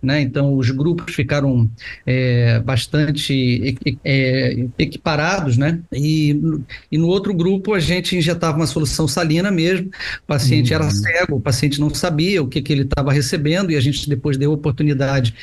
né, 0.01 0.21
então 0.21 0.55
os 0.55 0.69
grupos 0.69 1.13
ficaram 1.15 1.69
é, 2.05 2.59
bastante 2.59 3.75
é, 4.03 4.67
equiparados, 4.77 5.57
né, 5.57 5.79
e, 5.91 6.39
e 6.91 6.97
no 6.97 7.07
outro 7.07 7.33
grupo 7.33 7.73
a 7.73 7.79
gente 7.79 8.15
injetava 8.15 8.57
uma 8.57 8.67
solução 8.67 9.07
salina 9.07 9.49
mesmo, 9.49 9.87
o 9.87 10.27
paciente 10.27 10.71
uhum. 10.71 10.81
era 10.81 10.91
cego, 10.91 11.35
o 11.37 11.41
paciente 11.41 11.79
não 11.79 11.84
sabia 11.93 12.41
o 12.41 12.47
que, 12.47 12.61
que 12.61 12.71
ele 12.71 12.83
estava 12.83 13.11
recebendo 13.11 13.71
e 13.71 13.75
a 13.75 13.81
gente 13.81 14.07
depois 14.09 14.37
deu 14.37 14.51
oportunidade 14.51 15.33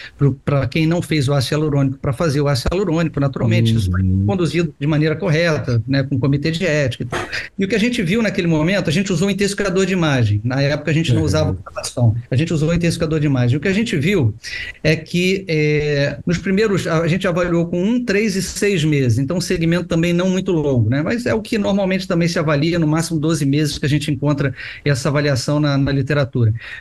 para 0.44 0.66
quem 0.66 0.86
não 0.86 1.02
fez 1.02 1.28
o 1.28 1.32
ácido 1.32 1.56
hialurônico 1.56 1.98
para 1.98 2.12
fazer 2.12 2.40
o 2.40 2.48
ácido 2.48 2.70
hialurônico, 2.72 3.20
naturalmente, 3.20 3.72
uhum. 3.72 3.78
isso 3.78 3.90
foi 3.90 4.02
uhum. 4.02 4.24
conduzido 4.26 4.74
de 4.78 4.86
maneira 4.86 5.16
correta, 5.16 5.82
né, 5.86 6.02
com 6.02 6.16
o 6.16 6.18
comitê 6.18 6.50
de 6.50 6.64
ética 6.64 7.04
e 7.04 7.06
tal. 7.06 7.20
E 7.58 7.64
o 7.64 7.68
que 7.68 7.74
a 7.74 7.78
gente 7.78 8.02
viu 8.02 8.22
naquele 8.22 8.46
momento, 8.46 8.88
a 8.88 8.92
gente 8.92 9.12
usou 9.12 9.28
o 9.28 9.30
intensificador 9.30 9.86
de 9.86 9.92
imagem. 9.92 10.40
Na 10.44 10.60
época 10.60 10.90
a 10.90 10.94
gente 10.94 11.12
não 11.12 11.20
uhum. 11.20 11.26
usava 11.26 11.56
gravação, 11.64 12.14
a 12.30 12.36
gente 12.36 12.52
usou 12.52 12.70
o 12.70 12.74
intensificador 12.74 13.20
de 13.20 13.26
imagem. 13.26 13.54
E 13.54 13.56
o 13.56 13.60
que 13.60 13.68
a 13.68 13.72
gente 13.72 13.96
viu 13.96 14.34
é 14.82 14.96
que 14.96 15.44
é, 15.48 16.18
nos 16.26 16.38
primeiros, 16.38 16.86
a 16.86 17.06
gente 17.06 17.26
avaliou 17.26 17.66
com 17.66 17.82
um, 17.82 18.04
três 18.04 18.36
e 18.36 18.42
seis 18.42 18.84
meses, 18.84 19.18
então 19.18 19.36
um 19.36 19.40
segmento 19.40 19.84
também 19.84 20.12
não 20.12 20.30
muito 20.30 20.52
longo, 20.52 20.88
né, 20.88 21.02
mas 21.02 21.26
é 21.26 21.34
o 21.34 21.40
que 21.40 21.58
normalmente 21.58 22.06
também 22.06 22.28
se 22.28 22.38
avalia, 22.38 22.78
no 22.78 22.86
máximo 22.86 23.18
12 23.18 23.44
meses 23.46 23.78
que 23.78 23.86
a 23.86 23.88
gente 23.88 24.10
encontra 24.10 24.54
essa 24.84 25.08
avaliação 25.08 25.60
na, 25.60 25.76
na 25.76 25.92
literatura. 25.92 26.31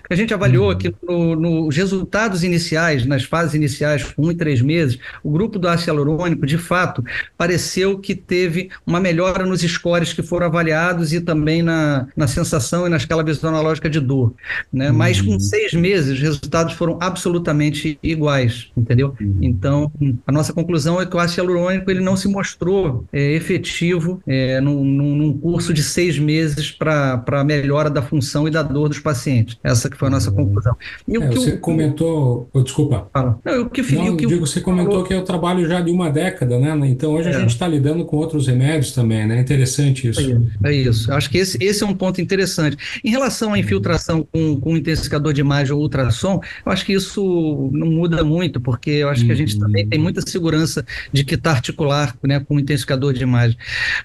A 0.10 0.16
gente 0.16 0.34
avaliou 0.34 0.66
uhum. 0.66 0.72
aqui 0.72 0.94
nos 1.08 1.40
no, 1.40 1.70
resultados 1.70 2.44
iniciais, 2.44 3.06
nas 3.06 3.24
fases 3.24 3.54
iniciais, 3.54 4.04
com 4.04 4.28
um 4.28 4.32
e 4.32 4.36
três 4.36 4.62
meses, 4.62 4.98
o 5.24 5.32
grupo 5.32 5.60
do 5.60 5.68
ácido 5.68 5.92
hialurônico, 5.92 6.46
de 6.46 6.58
fato, 6.58 7.04
pareceu 7.38 8.00
que 8.00 8.16
teve 8.16 8.70
uma 8.86 9.00
melhora 9.00 9.46
nos 9.46 9.62
scores 9.62 10.14
que 10.14 10.24
foram 10.24 10.48
avaliados 10.48 11.14
e 11.14 11.22
também 11.22 11.62
na, 11.62 12.08
na 12.16 12.28
sensação 12.28 12.86
e 12.86 12.90
na 12.90 12.98
escala 12.98 13.24
visionológica 13.24 13.90
de 13.90 14.00
dor. 14.00 14.34
Né? 14.72 14.90
Uhum. 14.90 14.98
Mas 14.98 15.22
com 15.22 15.40
seis 15.40 15.74
meses, 15.74 16.14
os 16.14 16.20
resultados 16.20 16.74
foram 16.74 16.98
absolutamente 17.02 18.00
iguais, 18.02 18.72
entendeu? 18.76 19.16
Uhum. 19.20 19.38
Então, 19.42 19.92
a 20.26 20.32
nossa 20.32 20.54
conclusão 20.54 21.02
é 21.02 21.06
que 21.06 21.16
o 21.16 21.20
ácido 21.20 21.42
hialurônico 21.42 21.90
ele 21.90 22.02
não 22.02 22.16
se 22.16 22.28
mostrou 22.28 23.06
é, 23.12 23.34
efetivo 23.34 24.22
é, 24.28 24.60
num, 24.62 24.84
num, 24.84 25.38
curso 25.38 25.74
de 25.74 25.82
seis 25.82 26.20
meses 26.20 26.72
para 26.72 27.24
a 27.28 27.44
melhora 27.44 27.90
da 27.90 28.02
função 28.02 28.48
e 28.48 28.52
da 28.52 28.62
dor 28.62 28.90
dos 28.90 29.00
pacientes. 29.00 29.41
Essa 29.64 29.90
que 29.90 29.98
foi 29.98 30.08
a 30.08 30.12
nossa 30.12 30.30
uhum. 30.30 30.38
conclusão. 30.38 30.76
E 31.08 31.18
o 31.18 31.24
é, 31.24 31.28
que 31.30 31.36
você 31.36 31.52
o, 31.52 31.60
comentou... 31.60 32.50
Oh, 32.54 32.62
desculpa. 32.62 33.08
Fala. 33.14 33.40
Não, 33.44 33.62
o 33.62 33.70
que, 33.70 33.82
não, 33.94 34.14
o 34.14 34.18
que 34.18 34.26
digo, 34.26 34.46
você 34.46 34.62
comentou 34.62 35.04
que 35.04 35.14
é 35.14 35.18
o 35.18 35.24
trabalho 35.24 35.68
já 35.68 35.82
de 35.82 35.92
uma 35.92 36.10
década, 36.10 36.60
né? 36.60 36.72
Então 36.88 37.14
hoje 37.14 37.30
é. 37.30 37.36
a 37.36 37.40
gente 37.40 37.50
está 37.50 37.68
lidando 37.68 38.06
com 38.06 38.18
outros 38.18 38.48
remédios 38.48 38.92
também, 38.92 39.28
né? 39.28 39.40
Interessante 39.40 40.08
isso. 40.08 40.22
É, 40.64 40.72
é 40.72 40.74
isso. 40.74 41.12
Acho 41.14 41.30
que 41.30 41.38
esse, 41.38 41.58
esse 41.62 41.84
é 41.84 41.88
um 41.88 41.94
ponto 41.94 42.22
interessante. 42.22 42.78
Em 43.04 43.10
relação 43.10 43.54
à 43.54 43.60
infiltração 43.60 44.28
com, 44.32 44.60
com 44.60 44.78
intensificador 44.78 45.34
de 45.34 45.42
imagem 45.42 45.74
ou 45.74 45.82
ultrassom, 45.82 46.42
eu 46.66 46.72
acho 46.72 46.86
que 46.86 46.94
isso 46.94 47.70
não 47.72 47.88
muda 47.88 48.24
muito, 48.24 48.60
porque 48.60 48.92
eu 48.92 49.10
acho 49.10 49.26
que 49.26 49.32
a 49.32 49.36
gente 49.36 49.58
também 49.60 49.88
tem 49.88 50.00
muita 50.00 50.22
segurança 50.22 50.86
de 51.12 51.24
que 51.24 51.36
está 51.36 51.52
articular 51.52 52.16
né, 52.24 52.40
com 52.40 52.60
intensificador 52.60 53.14
de 53.14 53.24
imagem. 53.24 53.58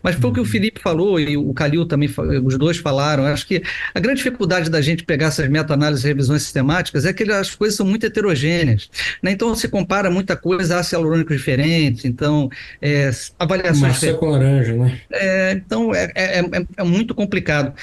Mas 0.02 0.16
foi 0.16 0.31
o 0.31 0.33
que 0.33 0.40
o 0.40 0.45
Felipe 0.45 0.81
falou 0.81 1.19
e 1.19 1.37
o 1.37 1.52
Calil 1.52 1.87
também, 1.87 2.09
os 2.45 2.59
dois 2.59 2.76
falaram. 2.78 3.26
Eu 3.26 3.33
acho 3.33 3.47
que 3.47 3.62
a 3.95 4.00
grande 4.00 4.19
dificuldade 4.19 4.71
da 4.71 4.81
gente 4.81 5.05
pegar 5.05 5.25
essas 5.26 5.49
meta-análises 5.49 6.04
e 6.04 6.09
revisões 6.09 6.42
sistemáticas 6.42 7.04
é 7.04 7.12
que 7.12 7.25
as 7.25 7.54
coisas 7.54 7.76
são 7.76 7.87
muito 7.87 8.06
heterogêneas. 8.06 8.88
Né? 9.23 9.33
Então, 9.33 9.54
se 9.54 9.68
compara 9.68 10.11
muita 10.11 10.37
coisa, 10.37 10.78
ácido 10.78 10.97
hialurônico 10.97 11.35
diferente, 11.35 12.06
então, 12.06 12.50
é, 12.80 13.11
avaliações... 13.38 13.83
Maçã 13.83 14.14
com 14.14 14.30
laranja, 14.30 14.73
né? 14.75 15.00
É, 15.12 15.52
então, 15.52 15.95
é, 15.95 16.11
é, 16.14 16.40
é, 16.40 16.66
é, 16.76 16.85
muito 16.85 17.14
complicado. 17.14 17.75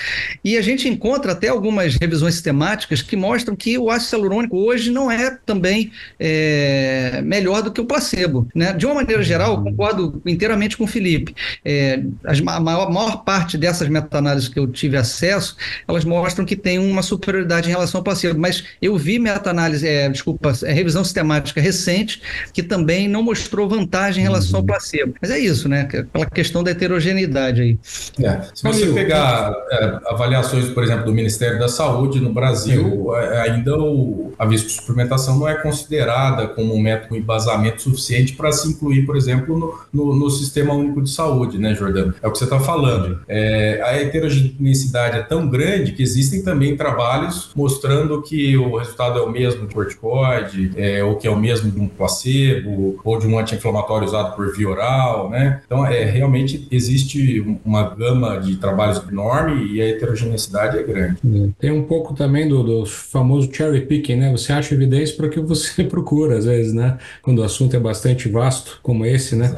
E 0.43 0.57
a 0.57 0.61
gente 0.61 0.87
encontra 0.87 1.31
até 1.31 1.47
algumas 1.47 1.95
revisões 1.95 2.35
sistemáticas 2.35 3.01
que 3.01 3.15
mostram 3.15 3.55
que 3.55 3.77
o 3.77 3.89
ácido 3.89 4.17
hialurônico 4.17 4.57
hoje 4.57 4.91
não 4.91 5.09
é 5.11 5.37
também 5.45 5.91
é, 6.19 7.21
melhor 7.23 7.61
do 7.61 7.71
que 7.71 7.81
o 7.81 7.85
placebo. 7.85 8.47
Né? 8.53 8.73
De 8.73 8.85
uma 8.85 8.95
maneira 8.95 9.23
geral, 9.23 9.57
uhum. 9.57 9.63
concordo 9.63 10.21
inteiramente 10.25 10.77
com 10.77 10.83
o 10.83 10.87
Felipe. 10.87 11.35
É, 11.63 12.01
a 12.25 12.59
maior, 12.59 12.91
maior 12.91 13.23
parte 13.23 13.57
dessas 13.57 13.87
meta-análises 13.87 14.49
que 14.49 14.59
eu 14.59 14.67
tive 14.67 14.97
acesso, 14.97 15.55
elas 15.87 16.05
mostram 16.05 16.45
que 16.45 16.55
tem 16.55 16.79
uma 16.79 17.01
superioridade 17.33 17.67
em 17.67 17.71
relação 17.71 17.99
ao 17.99 18.03
placebo, 18.03 18.39
mas 18.39 18.63
eu 18.81 18.95
vi 18.97 19.17
meta-análise, 19.17 19.87
é, 19.87 20.07
desculpa, 20.07 20.53
é, 20.63 20.71
revisão 20.71 21.03
sistemática 21.03 21.59
recente 21.59 22.21
que 22.53 22.61
também 22.61 23.07
não 23.07 23.23
mostrou 23.23 23.67
vantagem 23.67 24.21
em 24.21 24.23
relação 24.23 24.57
ao 24.57 24.61
uhum. 24.61 24.67
placebo. 24.67 25.15
Mas 25.21 25.31
é 25.31 25.39
isso, 25.39 25.67
né? 25.67 25.81
Aquela 25.81 26.25
questão 26.25 26.63
da 26.63 26.71
heterogeneidade 26.71 27.61
aí. 27.61 27.77
É. 28.21 28.41
Se 28.53 28.63
você 28.63 28.87
pegar 28.87 29.53
é, 29.71 29.99
avaliações, 30.07 30.69
por 30.69 30.83
exemplo, 30.83 31.05
do 31.05 31.13
Ministério 31.13 31.59
da 31.59 31.67
Saúde 31.67 32.19
no 32.19 32.31
Brasil, 32.31 32.85
uhum. 32.85 33.13
É, 33.13 33.49
ainda 33.49 33.77
o, 33.77 34.33
a 34.37 34.45
viscosuplementação 34.45 35.37
não 35.37 35.47
é 35.47 35.55
considerada 35.55 36.47
como 36.47 36.75
um 36.75 36.81
método 36.81 37.15
embasamento 37.15 37.81
suficiente 37.81 38.33
para 38.33 38.51
se 38.51 38.69
incluir, 38.69 39.05
por 39.05 39.15
exemplo, 39.15 39.57
no, 39.57 39.79
no, 39.93 40.15
no, 40.15 40.29
Sistema 40.29 40.73
Único 40.73 41.01
de 41.01 41.09
Saúde, 41.09 41.57
né, 41.57 41.73
Jordano? 41.75 42.13
É 42.21 42.27
o 42.27 42.31
que 42.31 42.37
você 42.37 42.43
está 42.43 42.59
falando. 42.59 43.19
É, 43.27 43.81
a 43.83 43.95
heterogeneidade 43.95 45.17
é 45.17 45.21
tão 45.21 45.47
grande 45.47 45.91
que 45.91 46.01
existem 46.01 46.43
também 46.43 46.75
trabalhos 46.75 47.22
trabalhos 47.23 47.49
mostrando 47.55 48.21
que 48.21 48.57
o 48.57 48.77
resultado 48.77 49.19
é 49.19 49.21
o 49.21 49.29
mesmo 49.29 49.67
de 49.67 49.73
corticoide, 49.73 50.71
é, 50.75 51.03
ou 51.03 51.15
que 51.15 51.27
é 51.27 51.31
o 51.31 51.37
mesmo 51.37 51.71
de 51.71 51.79
um 51.79 51.87
placebo, 51.87 52.99
ou 53.03 53.19
de 53.19 53.27
um 53.27 53.37
anti-inflamatório 53.37 54.07
usado 54.07 54.35
por 54.35 54.53
via 54.55 54.69
oral, 54.69 55.29
né? 55.29 55.61
Então, 55.65 55.85
é, 55.85 56.03
realmente 56.03 56.67
existe 56.71 57.45
uma 57.63 57.95
gama 57.95 58.39
de 58.39 58.55
trabalhos 58.57 59.01
enorme 59.07 59.73
e 59.73 59.81
a 59.81 59.89
heterogeneidade 59.89 60.77
é 60.77 60.83
grande. 60.83 61.17
Tem 61.59 61.71
um 61.71 61.83
pouco 61.83 62.13
também 62.13 62.47
do, 62.47 62.63
do 62.63 62.85
famoso 62.85 63.49
cherry 63.51 63.81
picking, 63.81 64.15
né? 64.15 64.31
Você 64.31 64.51
acha 64.51 64.73
evidência 64.73 65.15
para 65.15 65.27
o 65.27 65.29
que 65.29 65.39
você 65.39 65.83
procura, 65.85 66.37
às 66.37 66.45
vezes, 66.45 66.73
né? 66.73 66.97
Quando 67.21 67.39
o 67.39 67.43
assunto 67.43 67.75
é 67.75 67.79
bastante 67.79 68.27
vasto, 68.29 68.79
como 68.81 69.05
esse, 69.05 69.35
né? 69.35 69.55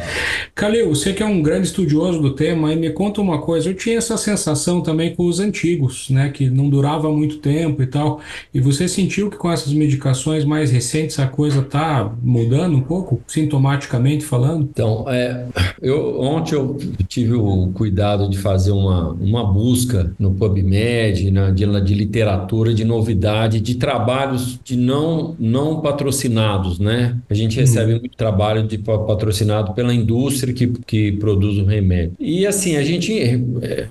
Calil, 0.54 0.90
você 0.90 1.14
que 1.14 1.24
é 1.24 1.26
um 1.26 1.42
grande 1.42 1.68
estudioso 1.68 2.22
do 2.22 2.32
tema, 2.32 2.76
me 2.76 2.90
conta 2.90 3.22
uma 3.22 3.40
coisa. 3.40 3.70
Eu 3.70 3.74
tinha 3.74 3.98
essa 3.98 4.18
sensação 4.18 4.82
também 4.82 5.16
com 5.16 5.26
os 5.26 5.40
antigos, 5.40 6.10
né? 6.10 6.30
Que 6.30 6.50
não 6.50 6.70
durava 6.70 7.10
muito 7.12 7.38
tempo 7.38 7.55
e 7.82 7.88
tal. 7.88 8.20
E 8.54 8.60
você 8.60 8.88
sentiu 8.88 9.30
que 9.30 9.38
com 9.38 9.52
essas 9.52 9.74
medicações 9.74 10.44
mais 10.44 10.72
recentes 10.72 11.20
a 11.20 11.28
coisa 11.28 11.62
está 11.62 12.12
mudando 12.22 12.76
um 12.76 12.82
pouco, 12.82 13.22
sintomaticamente 13.28 14.26
falando? 14.26 14.68
Então, 14.72 15.06
é, 15.08 15.46
eu, 15.82 16.20
ontem 16.20 16.56
eu 16.56 16.78
tive 17.08 17.34
o 17.34 17.72
cuidado 17.74 18.30
de 18.30 18.38
fazer 18.38 18.72
uma, 18.72 19.12
uma 19.12 19.44
busca 19.44 20.12
no 20.20 20.34
PubMed, 20.34 21.32
na, 21.32 21.52
de, 21.52 21.66
de 21.82 21.94
literatura, 21.94 22.74
de 22.74 22.84
novidade, 22.84 23.60
de 23.60 23.76
trabalhos 23.76 24.60
de 24.64 24.76
não, 24.76 25.36
não 25.40 25.82
patrocinados, 25.82 26.80
né? 26.80 27.18
A 27.30 27.34
gente 27.34 27.60
recebe 27.60 27.94
uhum. 27.94 28.00
muito 28.00 28.18
trabalho 28.18 28.64
de 28.68 28.78
patrocinado 28.78 29.74
pela 29.74 29.94
indústria 29.94 30.54
que, 30.54 30.68
que 30.68 31.12
produz 31.14 31.58
o 31.58 31.66
remédio. 31.66 32.14
E 32.20 32.46
assim, 32.46 32.76
a 32.76 32.84
gente, 32.84 33.14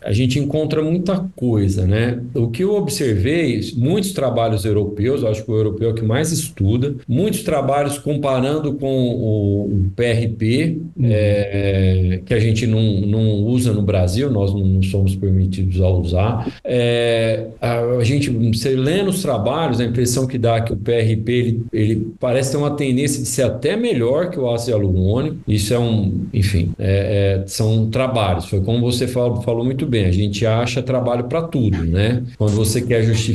a 0.02 0.12
gente 0.12 0.38
encontra 0.38 0.82
muita 0.82 1.26
coisa, 1.36 1.86
né? 1.86 2.20
O 2.34 2.48
que 2.48 2.62
eu 2.62 2.74
observei, 2.74 3.53
muitos 3.76 4.12
trabalhos 4.12 4.64
europeus, 4.64 5.24
acho 5.24 5.44
que 5.44 5.50
o 5.50 5.56
europeu 5.56 5.88
é 5.88 5.92
o 5.92 5.94
que 5.94 6.04
mais 6.04 6.32
estuda, 6.32 6.94
muitos 7.08 7.42
trabalhos 7.42 7.98
comparando 7.98 8.74
com 8.74 9.08
o, 9.10 9.90
PRP, 9.94 10.78
uhum. 10.96 11.08
é, 11.10 12.20
que 12.24 12.34
a 12.34 12.40
gente 12.40 12.66
não, 12.66 12.82
não 12.82 13.44
usa 13.44 13.72
no 13.72 13.82
Brasil, 13.82 14.30
nós 14.30 14.52
não 14.52 14.82
somos 14.82 15.14
permitidos 15.14 15.80
a 15.80 15.88
usar. 15.88 16.52
É, 16.64 17.46
a, 17.60 17.80
a, 17.80 18.04
gente, 18.04 18.30
você 18.30 18.70
lendo 18.70 19.10
os 19.10 19.22
trabalhos, 19.22 19.80
a 19.80 19.84
impressão 19.84 20.26
que 20.26 20.38
dá 20.38 20.56
é 20.56 20.60
que 20.60 20.72
o 20.72 20.76
PRP 20.76 21.28
ele, 21.32 21.64
ele 21.72 22.12
parece 22.18 22.52
ter 22.52 22.56
uma 22.56 22.70
tendência 22.70 23.22
de 23.22 23.28
ser 23.28 23.42
até 23.42 23.76
melhor 23.76 24.30
que 24.30 24.38
o 24.38 24.50
ácido 24.50 24.72
hialurônico. 24.72 25.36
Isso 25.46 25.72
é 25.72 25.78
um, 25.78 26.26
enfim, 26.32 26.72
é, 26.78 27.42
é, 27.42 27.46
são 27.46 27.88
trabalhos. 27.90 28.46
Foi 28.46 28.60
como 28.60 28.80
você 28.80 29.06
falou, 29.06 29.42
falou 29.42 29.64
muito 29.64 29.86
bem. 29.86 30.06
A 30.06 30.12
gente 30.12 30.44
acha 30.46 30.82
trabalho 30.82 31.24
para 31.24 31.42
tudo, 31.42 31.84
né? 31.84 32.22
Quando 32.36 32.52
você 32.52 32.80
quer 32.80 33.02
justificar. 33.02 33.33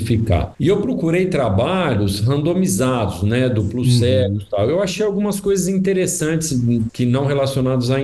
E 0.59 0.67
eu 0.67 0.77
procurei 0.81 1.27
trabalhos 1.27 2.19
randomizados, 2.19 3.23
né? 3.23 3.49
Duplo 3.49 3.81
uhum. 3.81 3.89
cego, 3.89 4.39
tal. 4.49 4.69
Eu 4.69 4.81
achei 4.81 5.05
algumas 5.05 5.39
coisas 5.39 5.67
interessantes 5.67 6.59
que 6.93 7.05
não 7.05 7.25
relacionadas 7.25 7.89
a, 7.91 7.97
a 7.97 7.99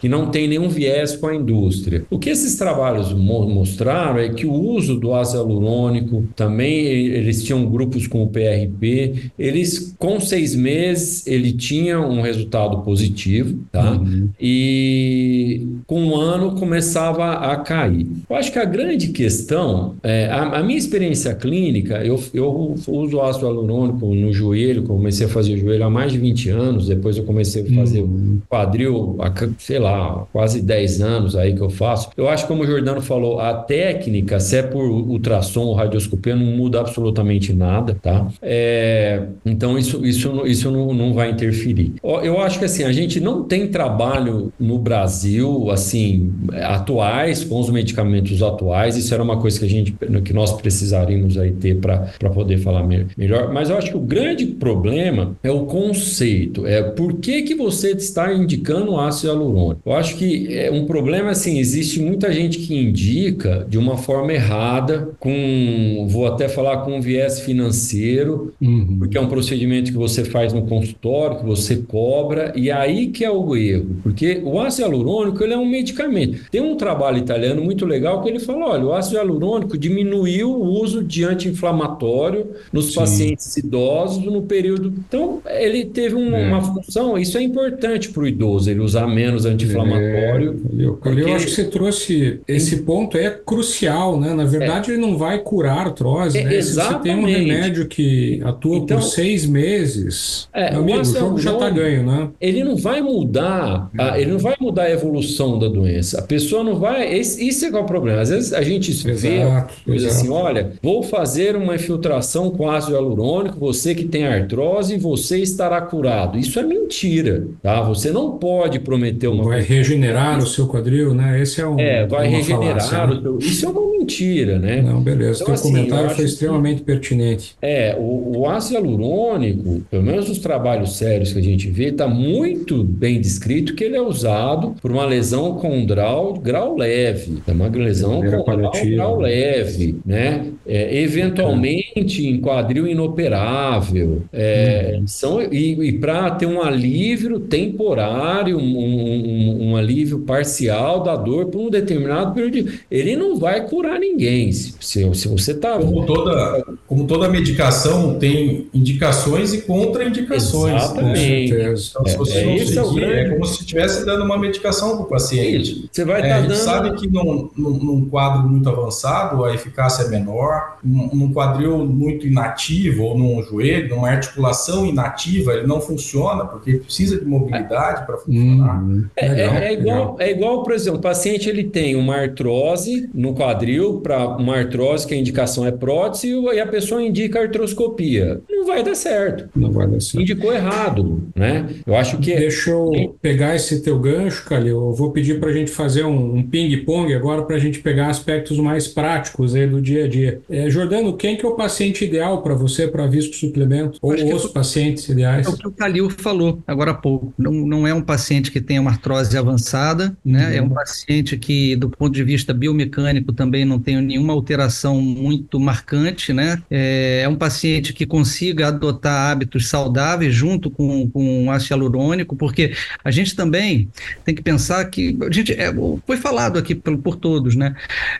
que 0.00 0.08
não 0.08 0.30
tem 0.30 0.48
nenhum 0.48 0.68
viés 0.68 1.16
com 1.16 1.28
a 1.28 1.34
indústria. 1.34 2.04
O 2.10 2.18
que 2.18 2.30
esses 2.30 2.56
trabalhos 2.56 3.12
mo 3.12 3.46
mostraram 3.48 4.18
é 4.18 4.28
que 4.28 4.46
o 4.46 4.52
uso 4.52 4.96
do 4.96 5.14
ácido 5.14 5.38
hialurônico 5.38 6.24
também 6.34 6.86
eles 6.86 7.42
tinham 7.42 7.64
grupos 7.66 8.06
com 8.06 8.22
o 8.22 8.28
PRP, 8.28 9.30
eles 9.38 9.94
com 9.98 10.18
seis 10.20 10.54
meses 10.54 11.26
ele 11.26 11.52
tinha 11.52 12.00
um 12.00 12.20
resultado 12.20 12.82
positivo, 12.82 13.58
tá? 13.70 13.92
Uhum. 13.92 14.28
E 14.40 15.66
com 15.86 16.02
um 16.02 16.16
ano 16.16 16.56
começava 16.56 17.32
a 17.32 17.56
cair. 17.56 18.06
Eu 18.28 18.36
acho 18.36 18.52
que 18.52 18.58
a 18.58 18.64
grande 18.64 19.08
questão, 19.08 19.94
é, 20.02 20.26
a, 20.26 20.58
a, 20.58 20.62
minha 20.62 20.78
experiência 20.78 21.25
clínica, 21.34 22.04
eu, 22.04 22.20
eu 22.32 22.74
uso 22.88 23.20
ácido 23.20 23.46
hialurônico 23.46 24.14
no 24.14 24.32
joelho, 24.32 24.82
comecei 24.82 25.26
a 25.26 25.28
fazer 25.28 25.56
joelho 25.56 25.84
há 25.84 25.90
mais 25.90 26.12
de 26.12 26.18
20 26.18 26.50
anos, 26.50 26.88
depois 26.88 27.16
eu 27.16 27.24
comecei 27.24 27.62
a 27.62 27.74
fazer 27.74 28.02
uhum. 28.02 28.40
quadril, 28.48 29.16
sei 29.58 29.78
lá, 29.78 30.26
quase 30.32 30.62
10 30.62 31.00
anos 31.00 31.36
aí 31.36 31.54
que 31.54 31.60
eu 31.60 31.70
faço. 31.70 32.10
Eu 32.16 32.28
acho 32.28 32.46
como 32.46 32.62
o 32.62 32.66
Jordano 32.66 33.00
falou, 33.00 33.40
a 33.40 33.54
técnica, 33.54 34.40
se 34.40 34.56
é 34.56 34.62
por 34.62 34.84
ultrassom 34.84 35.62
ou 35.62 35.74
radioscopia, 35.74 36.36
não 36.36 36.46
muda 36.46 36.80
absolutamente 36.80 37.52
nada, 37.52 37.96
tá? 38.00 38.26
É, 38.42 39.22
então 39.44 39.78
isso, 39.78 40.04
isso, 40.04 40.46
isso 40.46 40.70
não, 40.70 40.92
não 40.92 41.14
vai 41.14 41.30
interferir. 41.30 41.94
Eu 42.02 42.40
acho 42.40 42.58
que 42.58 42.64
assim, 42.64 42.84
a 42.84 42.92
gente 42.92 43.20
não 43.20 43.44
tem 43.44 43.68
trabalho 43.68 44.52
no 44.58 44.78
Brasil, 44.78 45.70
assim, 45.70 46.32
atuais, 46.62 47.44
com 47.44 47.60
os 47.60 47.70
medicamentos 47.70 48.42
atuais, 48.42 48.96
isso 48.96 49.12
era 49.12 49.22
uma 49.22 49.38
coisa 49.38 49.58
que 49.58 49.64
a 49.64 49.68
gente, 49.68 49.92
que 50.24 50.32
nós 50.32 50.52
precisaríamos 50.52 51.15
aí 51.38 51.52
ter 51.52 51.76
para 51.76 52.30
poder 52.32 52.58
falar 52.58 52.86
melhor, 53.16 53.52
mas 53.52 53.70
eu 53.70 53.76
acho 53.76 53.90
que 53.90 53.96
o 53.96 54.00
grande 54.00 54.46
problema 54.46 55.36
é 55.42 55.50
o 55.50 55.66
conceito, 55.66 56.66
é 56.66 56.82
por 56.82 57.14
que 57.14 57.42
que 57.42 57.54
você 57.54 57.92
está 57.92 58.32
indicando 58.32 58.98
ácido 58.98 59.32
hialurônico. 59.32 59.82
Eu 59.84 59.92
acho 59.92 60.16
que 60.16 60.54
é 60.54 60.70
um 60.70 60.86
problema, 60.86 61.30
assim, 61.30 61.58
existe 61.58 62.00
muita 62.00 62.32
gente 62.32 62.58
que 62.58 62.74
indica 62.74 63.66
de 63.68 63.78
uma 63.78 63.96
forma 63.96 64.32
errada, 64.32 65.10
com, 65.18 66.06
vou 66.08 66.26
até 66.26 66.48
falar 66.48 66.78
com 66.78 66.96
um 66.96 67.00
viés 67.00 67.40
financeiro, 67.40 68.52
uhum. 68.60 68.96
porque 68.98 69.16
é 69.16 69.20
um 69.20 69.28
procedimento 69.28 69.90
que 69.90 69.98
você 69.98 70.24
faz 70.24 70.52
no 70.52 70.62
consultório, 70.62 71.38
que 71.38 71.44
você 71.44 71.76
cobra, 71.76 72.52
e 72.56 72.70
aí 72.70 73.08
que 73.08 73.24
é 73.24 73.30
o 73.30 73.56
erro, 73.56 73.96
porque 74.02 74.40
o 74.44 74.60
ácido 74.60 74.88
hialurônico 74.88 75.42
ele 75.42 75.54
é 75.54 75.58
um 75.58 75.66
medicamento. 75.66 76.50
Tem 76.50 76.60
um 76.60 76.76
trabalho 76.76 77.18
italiano 77.18 77.62
muito 77.62 77.84
legal 77.84 78.22
que 78.22 78.28
ele 78.28 78.38
fala, 78.38 78.70
olha, 78.70 78.86
o 78.86 78.92
ácido 78.92 79.16
hialurônico 79.16 79.78
diminuiu 79.78 80.50
o 80.50 80.80
uso 80.80 81.02
de 81.06 81.24
anti-inflamatório 81.24 82.48
nos 82.72 82.86
Sim. 82.86 82.94
pacientes 82.94 83.56
idosos 83.56 84.24
no 84.24 84.42
período. 84.42 84.92
Então, 85.08 85.40
ele 85.46 85.84
teve 85.84 86.14
um, 86.14 86.34
é. 86.34 86.48
uma 86.48 86.62
função, 86.62 87.16
isso 87.18 87.38
é 87.38 87.42
importante 87.42 88.10
para 88.10 88.22
o 88.22 88.26
idoso, 88.26 88.70
ele 88.70 88.80
usar 88.80 89.06
menos 89.06 89.44
anti-inflamatório. 89.44 90.60
É, 90.78 90.82
eu, 90.84 90.94
porque... 90.94 91.20
eu 91.20 91.34
acho 91.34 91.46
que 91.46 91.52
você 91.52 91.64
trouxe 91.64 92.40
esse 92.46 92.78
ponto 92.78 93.16
é 93.16 93.30
crucial, 93.30 94.18
né? 94.20 94.34
Na 94.34 94.44
verdade, 94.44 94.90
é. 94.90 94.94
ele 94.94 95.00
não 95.00 95.16
vai 95.16 95.38
curar 95.38 95.78
a 95.78 95.80
artrose, 95.82 96.38
é, 96.38 96.44
né? 96.44 96.60
Se 96.60 96.74
você 96.74 96.98
tem 97.00 97.16
um 97.16 97.24
remédio 97.24 97.86
que 97.86 98.40
atua 98.44 98.76
então, 98.76 98.98
por 98.98 99.04
seis 99.04 99.46
meses, 99.46 100.48
é, 100.52 100.74
amigo, 100.74 101.00
o 101.00 101.04
jogo 101.04 101.38
já 101.38 101.52
está 101.52 101.70
ganho, 101.70 102.04
né? 102.04 102.28
Ele 102.40 102.64
não 102.64 102.76
vai 102.76 103.00
mudar, 103.00 103.90
a, 103.96 104.18
ele 104.18 104.32
não 104.32 104.38
vai 104.38 104.56
mudar 104.60 104.84
a 104.84 104.90
evolução 104.90 105.58
da 105.58 105.68
doença. 105.68 106.18
A 106.18 106.22
pessoa 106.22 106.62
não 106.62 106.76
vai. 106.76 107.14
Esse, 107.16 107.46
isso 107.46 107.64
é 107.64 107.70
qual 107.70 107.82
é 107.82 107.84
o 107.84 107.88
problema. 107.88 108.20
Às 108.20 108.30
vezes 108.30 108.52
a 108.52 108.62
gente 108.62 108.92
vê 108.92 109.40
coisa 109.84 110.08
assim: 110.08 110.30
olha, 110.30 110.72
vou 110.82 110.95
fazer 111.02 111.56
uma 111.56 111.74
infiltração 111.74 112.50
com 112.50 112.70
ácido 112.70 112.94
hialurônico, 112.94 113.58
você 113.58 113.94
que 113.94 114.04
tem 114.04 114.26
artrose, 114.26 114.96
você 114.96 115.38
estará 115.38 115.80
curado. 115.80 116.38
Isso 116.38 116.58
é 116.58 116.62
mentira, 116.62 117.46
tá? 117.62 117.82
Você 117.82 118.10
não 118.10 118.38
pode 118.38 118.80
prometer 118.80 119.28
uma. 119.28 119.44
Vai 119.44 119.60
regenerar 119.60 120.38
o 120.38 120.46
seu 120.46 120.66
quadril, 120.66 121.14
né? 121.14 121.40
Esse 121.40 121.60
é 121.60 121.66
um. 121.66 121.78
É, 121.78 122.06
vai 122.06 122.28
regenerar 122.28 122.80
falácia, 122.80 123.18
o 123.18 123.22
seu. 123.22 123.38
Isso 123.38 123.66
é 123.66 123.68
uma 123.68 123.86
mentira, 123.98 124.58
né? 124.58 124.82
Não, 124.82 125.00
beleza. 125.00 125.42
Então, 125.42 125.46
Teu 125.46 125.54
assim, 125.54 125.68
comentário 125.72 126.10
foi 126.10 126.24
extremamente 126.24 126.78
que, 126.78 126.84
pertinente. 126.84 127.56
É, 127.60 127.96
o, 127.98 128.38
o 128.38 128.48
ácido 128.48 128.74
hialurônico, 128.74 129.82
pelo 129.90 130.02
menos 130.02 130.28
nos 130.28 130.38
trabalhos 130.38 130.96
sérios 130.96 131.32
que 131.32 131.38
a 131.38 131.42
gente 131.42 131.68
vê, 131.68 131.86
está 131.86 132.06
muito 132.06 132.84
bem 132.84 133.20
descrito 133.20 133.74
que 133.74 133.84
ele 133.84 133.96
é 133.96 134.02
usado 134.02 134.74
por 134.80 134.90
uma 134.90 135.04
lesão 135.04 135.54
condral 135.54 136.34
grau 136.34 136.76
leve. 136.76 137.42
É 137.46 137.52
uma 137.52 137.68
lesão 137.68 138.20
condral 138.22 138.72
grau 138.84 139.20
leve, 139.20 139.96
né? 140.04 140.46
É, 140.66 140.85
eventualmente 140.94 142.26
em 142.26 142.40
quadril 142.40 142.86
inoperável. 142.86 144.22
É, 144.32 144.98
hum. 145.00 145.06
são, 145.06 145.42
e, 145.42 145.72
e 145.88 145.92
para 145.98 146.30
ter 146.32 146.46
um 146.46 146.62
alívio 146.62 147.40
temporário, 147.40 148.58
um, 148.58 148.78
um, 148.78 149.70
um, 149.70 149.76
alívio 149.76 150.20
parcial 150.20 151.02
da 151.02 151.16
dor 151.16 151.46
por 151.46 151.60
um 151.60 151.70
determinado 151.70 152.32
período. 152.32 152.72
Ele 152.90 153.16
não 153.16 153.38
vai 153.38 153.66
curar 153.66 153.98
ninguém. 153.98 154.52
Se, 154.52 154.74
se, 154.80 155.14
se 155.14 155.28
você 155.28 155.52
está. 155.52 155.78
Como 155.78 156.06
toda, 156.06 156.64
como 156.86 157.06
toda 157.06 157.28
medicação 157.28 158.18
tem 158.18 158.68
indicações 158.72 159.52
e 159.52 159.62
contraindicações. 159.62 160.82
Exatamente. 160.82 161.54
Então, 161.54 161.76
se 162.06 162.16
você 162.16 162.38
é, 162.38 162.44
não 162.44 162.66
seguir, 162.66 163.04
é, 163.04 163.20
é, 163.20 163.30
como 163.30 163.44
se 163.46 163.60
estivesse 163.60 164.04
dando 164.04 164.24
uma 164.24 164.38
medicação 164.38 164.96
para 164.96 165.06
o 165.06 165.08
paciente. 165.08 165.88
Você 165.90 166.04
vai 166.04 166.20
estar 166.20 166.28
é, 166.28 166.30
tá 166.30 166.38
a 166.38 166.42
gente 166.42 166.56
sabe 166.58 166.94
que 166.94 167.06
num, 167.08 167.50
num, 167.56 167.70
num, 167.70 168.04
quadro 168.08 168.48
muito 168.48 168.68
avançado 168.68 169.44
a 169.44 169.54
eficácia 169.54 170.04
é 170.04 170.08
menor, 170.08 170.75
num, 170.86 171.32
quadril 171.32 171.84
muito 171.84 172.26
inativo 172.26 173.04
ou 173.04 173.18
num 173.18 173.42
joelho, 173.42 173.96
numa 173.96 174.08
articulação 174.08 174.86
inativa, 174.86 175.52
ele 175.52 175.66
não 175.66 175.80
funciona 175.80 176.44
porque 176.44 176.74
precisa 176.74 177.18
de 177.18 177.24
mobilidade 177.24 178.06
para 178.06 178.16
funcionar. 178.16 178.82
Hum, 178.82 179.06
é, 179.16 179.26
é, 179.26 179.64
é, 179.68 179.72
igual, 179.72 180.16
é 180.18 180.30
igual, 180.30 180.62
por 180.62 180.72
exemplo, 180.72 180.98
o 180.98 181.02
paciente 181.02 181.48
ele 181.48 181.64
tem 181.64 181.96
uma 181.96 182.16
artrose 182.16 183.10
no 183.12 183.34
quadril 183.34 184.00
para 184.00 184.28
uma 184.36 184.56
artrose 184.56 185.06
que 185.06 185.14
a 185.14 185.16
indicação 185.16 185.66
é 185.66 185.72
prótese 185.72 186.28
e 186.28 186.60
a 186.60 186.66
pessoa 186.66 187.02
indica 187.02 187.40
artroscopia. 187.40 188.40
Vai 188.66 188.82
dar 188.82 188.94
certo. 188.94 189.48
Não 189.54 189.70
vai 189.70 189.86
dar 189.86 190.00
certo. 190.00 190.22
Indicou 190.22 190.52
errado, 190.52 191.28
né? 191.34 191.66
Eu 191.86 191.96
acho 191.96 192.18
que. 192.18 192.34
Deixa 192.34 192.70
eu 192.70 193.16
pegar 193.22 193.54
esse 193.54 193.80
teu 193.80 193.98
gancho, 193.98 194.44
Calil. 194.44 194.76
Eu 194.88 194.92
vou 194.92 195.12
pedir 195.12 195.38
para 195.38 195.50
a 195.50 195.52
gente 195.52 195.70
fazer 195.70 196.04
um, 196.04 196.36
um 196.36 196.42
ping-pong 196.42 197.14
agora 197.14 197.42
para 197.42 197.56
a 197.56 197.58
gente 197.58 197.78
pegar 197.78 198.08
aspectos 198.08 198.58
mais 198.58 198.88
práticos 198.88 199.54
aí 199.54 199.66
do 199.66 199.80
dia 199.80 200.04
a 200.04 200.08
dia. 200.08 200.40
É, 200.50 200.68
Jordano, 200.68 201.16
quem 201.16 201.36
que 201.36 201.46
é 201.46 201.48
o 201.48 201.54
paciente 201.54 202.04
ideal 202.04 202.42
para 202.42 202.54
você 202.54 202.88
para 202.88 203.06
visco 203.06 203.34
suplemento? 203.34 203.98
Ou 204.02 204.12
os 204.12 204.20
eu, 204.20 204.48
pacientes 204.50 205.08
ideais? 205.08 205.46
É 205.46 205.50
o 205.50 205.56
que 205.56 205.68
o 205.68 205.72
Calil 205.72 206.10
falou 206.10 206.62
agora 206.66 206.90
há 206.90 206.94
pouco. 206.94 207.32
Não, 207.38 207.52
não 207.52 207.86
é 207.86 207.94
um 207.94 208.02
paciente 208.02 208.50
que 208.50 208.60
tem 208.60 208.78
uma 208.78 208.90
artrose 208.90 209.36
avançada, 209.36 210.16
né? 210.24 210.48
Uhum. 210.48 210.54
É 210.54 210.62
um 210.62 210.68
paciente 210.68 211.36
que, 211.36 211.76
do 211.76 211.88
ponto 211.88 212.12
de 212.12 212.24
vista 212.24 212.52
biomecânico, 212.52 213.32
também 213.32 213.64
não 213.64 213.78
tem 213.78 214.00
nenhuma 214.00 214.32
alteração 214.32 215.00
muito 215.00 215.60
marcante, 215.60 216.32
né? 216.32 216.60
É, 216.70 217.22
é 217.22 217.28
um 217.28 217.36
paciente 217.36 217.92
que 217.92 218.06
consiga 218.06 218.55
adotar 218.62 219.32
hábitos 219.32 219.68
saudáveis 219.68 220.34
junto 220.34 220.70
com, 220.70 221.08
com 221.10 221.50
ácido 221.50 221.74
hialurônico, 221.74 222.36
porque 222.36 222.74
a 223.02 223.10
gente 223.10 223.34
também 223.34 223.88
tem 224.24 224.34
que 224.34 224.42
pensar 224.42 224.84
que 224.86 225.16
a 225.20 225.32
gente 225.32 225.52
é, 225.52 225.72
foi 226.06 226.16
falado 226.16 226.58
aqui 226.58 226.74
por, 226.74 226.96
por, 226.98 227.16
todos, 227.16 227.56
né? 227.56 227.74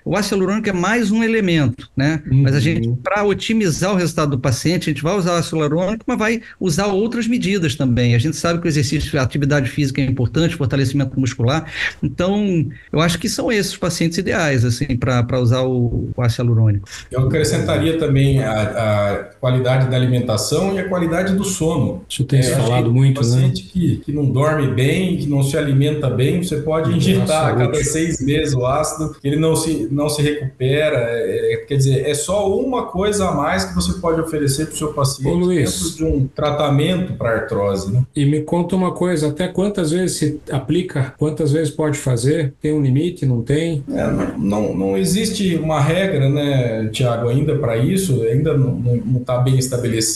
O 0.05 0.17
ácido 0.17 0.37
hialurônico 0.37 0.69
é 0.69 0.73
mais 0.73 1.11
um 1.11 1.23
elemento, 1.23 1.89
né? 1.97 2.23
Uhum. 2.31 2.43
Mas 2.43 2.55
a 2.55 2.61
gente, 2.61 2.89
para 3.03 3.23
otimizar 3.25 3.93
o 3.93 3.97
resultado 3.97 4.31
do 4.31 4.39
paciente, 4.39 4.91
a 4.91 4.93
gente 4.93 5.03
vai 5.03 5.17
usar 5.17 5.33
o 5.33 5.37
ácido 5.37 5.59
hialurônico, 5.59 6.05
mas 6.07 6.19
vai 6.19 6.43
usar 6.59 6.87
outras 6.87 7.27
medidas 7.29 7.75
também. 7.75 8.15
A 8.15 8.19
gente 8.19 8.37
sabe 8.37 8.61
que 8.61 8.67
o 8.67 8.69
exercício, 8.69 9.19
a 9.19 9.23
atividade 9.23 9.71
física 9.71 10.01
é 10.01 10.05
importante, 10.05 10.57
fortalecimento 10.57 11.19
muscular. 11.19 11.71
Então, 12.03 12.67
eu 12.93 13.01
acho 13.01 13.19
que 13.19 13.29
são 13.29 13.53
esses 13.53 13.77
os 13.77 13.79
pacientes 13.79 14.19
ideais, 14.19 14.65
assim, 14.65 14.97
para 14.97 15.39
usar 15.39 15.63
o, 15.63 16.11
o 16.17 16.23
ácido 16.23 16.45
hialurônico. 16.45 16.89
Eu 17.11 17.27
acrescentaria 17.27 17.99
também 17.99 18.43
a, 18.43 18.63
a, 18.63 19.25
qualidade 19.39 19.89
da 19.89 19.97
alimentação 19.97 20.26
e 20.75 20.79
a 20.79 20.89
qualidade 20.89 21.35
do 21.35 21.45
sono. 21.45 22.03
Isso 22.09 22.25
tem 22.25 22.41
é, 22.41 22.43
se 22.43 22.55
falado 22.55 22.93
muito, 22.93 23.21
um 23.21 23.23
paciente 23.23 23.65
né? 23.65 23.71
que, 23.73 23.97
que 23.99 24.13
não 24.13 24.27
dorme 24.27 24.69
bem, 24.69 25.17
que 25.17 25.27
não 25.27 25.43
se 25.43 25.57
alimenta 25.57 26.09
bem, 26.09 26.43
você 26.43 26.57
pode 26.59 26.95
injetar 26.95 27.49
a 27.49 27.57
cada 27.57 27.83
seis 27.83 28.21
meses 28.21 28.55
o 28.55 28.65
ácido, 28.67 29.17
ele 29.23 29.37
não 29.37 29.57
se, 29.57 29.89
não 29.91 30.09
se 30.09 30.23
recupera. 30.23 30.97
É, 30.97 31.55
é, 31.55 31.57
quer 31.59 31.77
dizer, 31.77 32.07
é 32.07 32.15
só 32.15 32.51
uma 32.51 32.87
coisa 32.87 33.29
a 33.29 33.33
mais 33.33 33.65
que 33.65 33.75
você 33.75 33.95
pode 34.01 34.21
oferecer 34.21 34.67
para 34.67 34.75
o 34.75 34.79
seu 34.79 34.93
paciente 34.93 35.29
Ô, 35.29 35.35
Luiz, 35.35 35.73
dentro 35.73 35.97
de 35.97 36.05
um 36.05 36.27
tratamento 36.27 37.15
para 37.15 37.31
artrose. 37.31 37.93
Né? 37.93 38.05
E 38.15 38.25
me 38.25 38.43
conta 38.43 38.77
uma 38.77 38.93
coisa, 38.93 39.29
até 39.29 39.49
quantas 39.49 39.91
vezes 39.91 40.17
se 40.17 40.41
aplica, 40.51 41.15
quantas 41.19 41.53
vezes 41.53 41.71
pode 41.71 41.99
fazer? 41.99 42.55
Tem 42.61 42.73
um 42.73 42.81
limite, 42.81 43.27
não 43.27 43.43
tem? 43.43 43.85
É, 43.91 44.07
não, 44.11 44.39
não, 44.39 44.75
não, 44.75 44.99
existe 44.99 45.57
uma 45.57 45.81
regra, 45.81 46.29
né, 46.29 46.89
Tiago, 46.93 47.29
ainda 47.29 47.57
para 47.57 47.77
isso, 47.77 48.23
ainda 48.23 48.57
não 48.57 49.01
está 49.19 49.39
bem 49.39 49.59
estabelecido, 49.59 50.16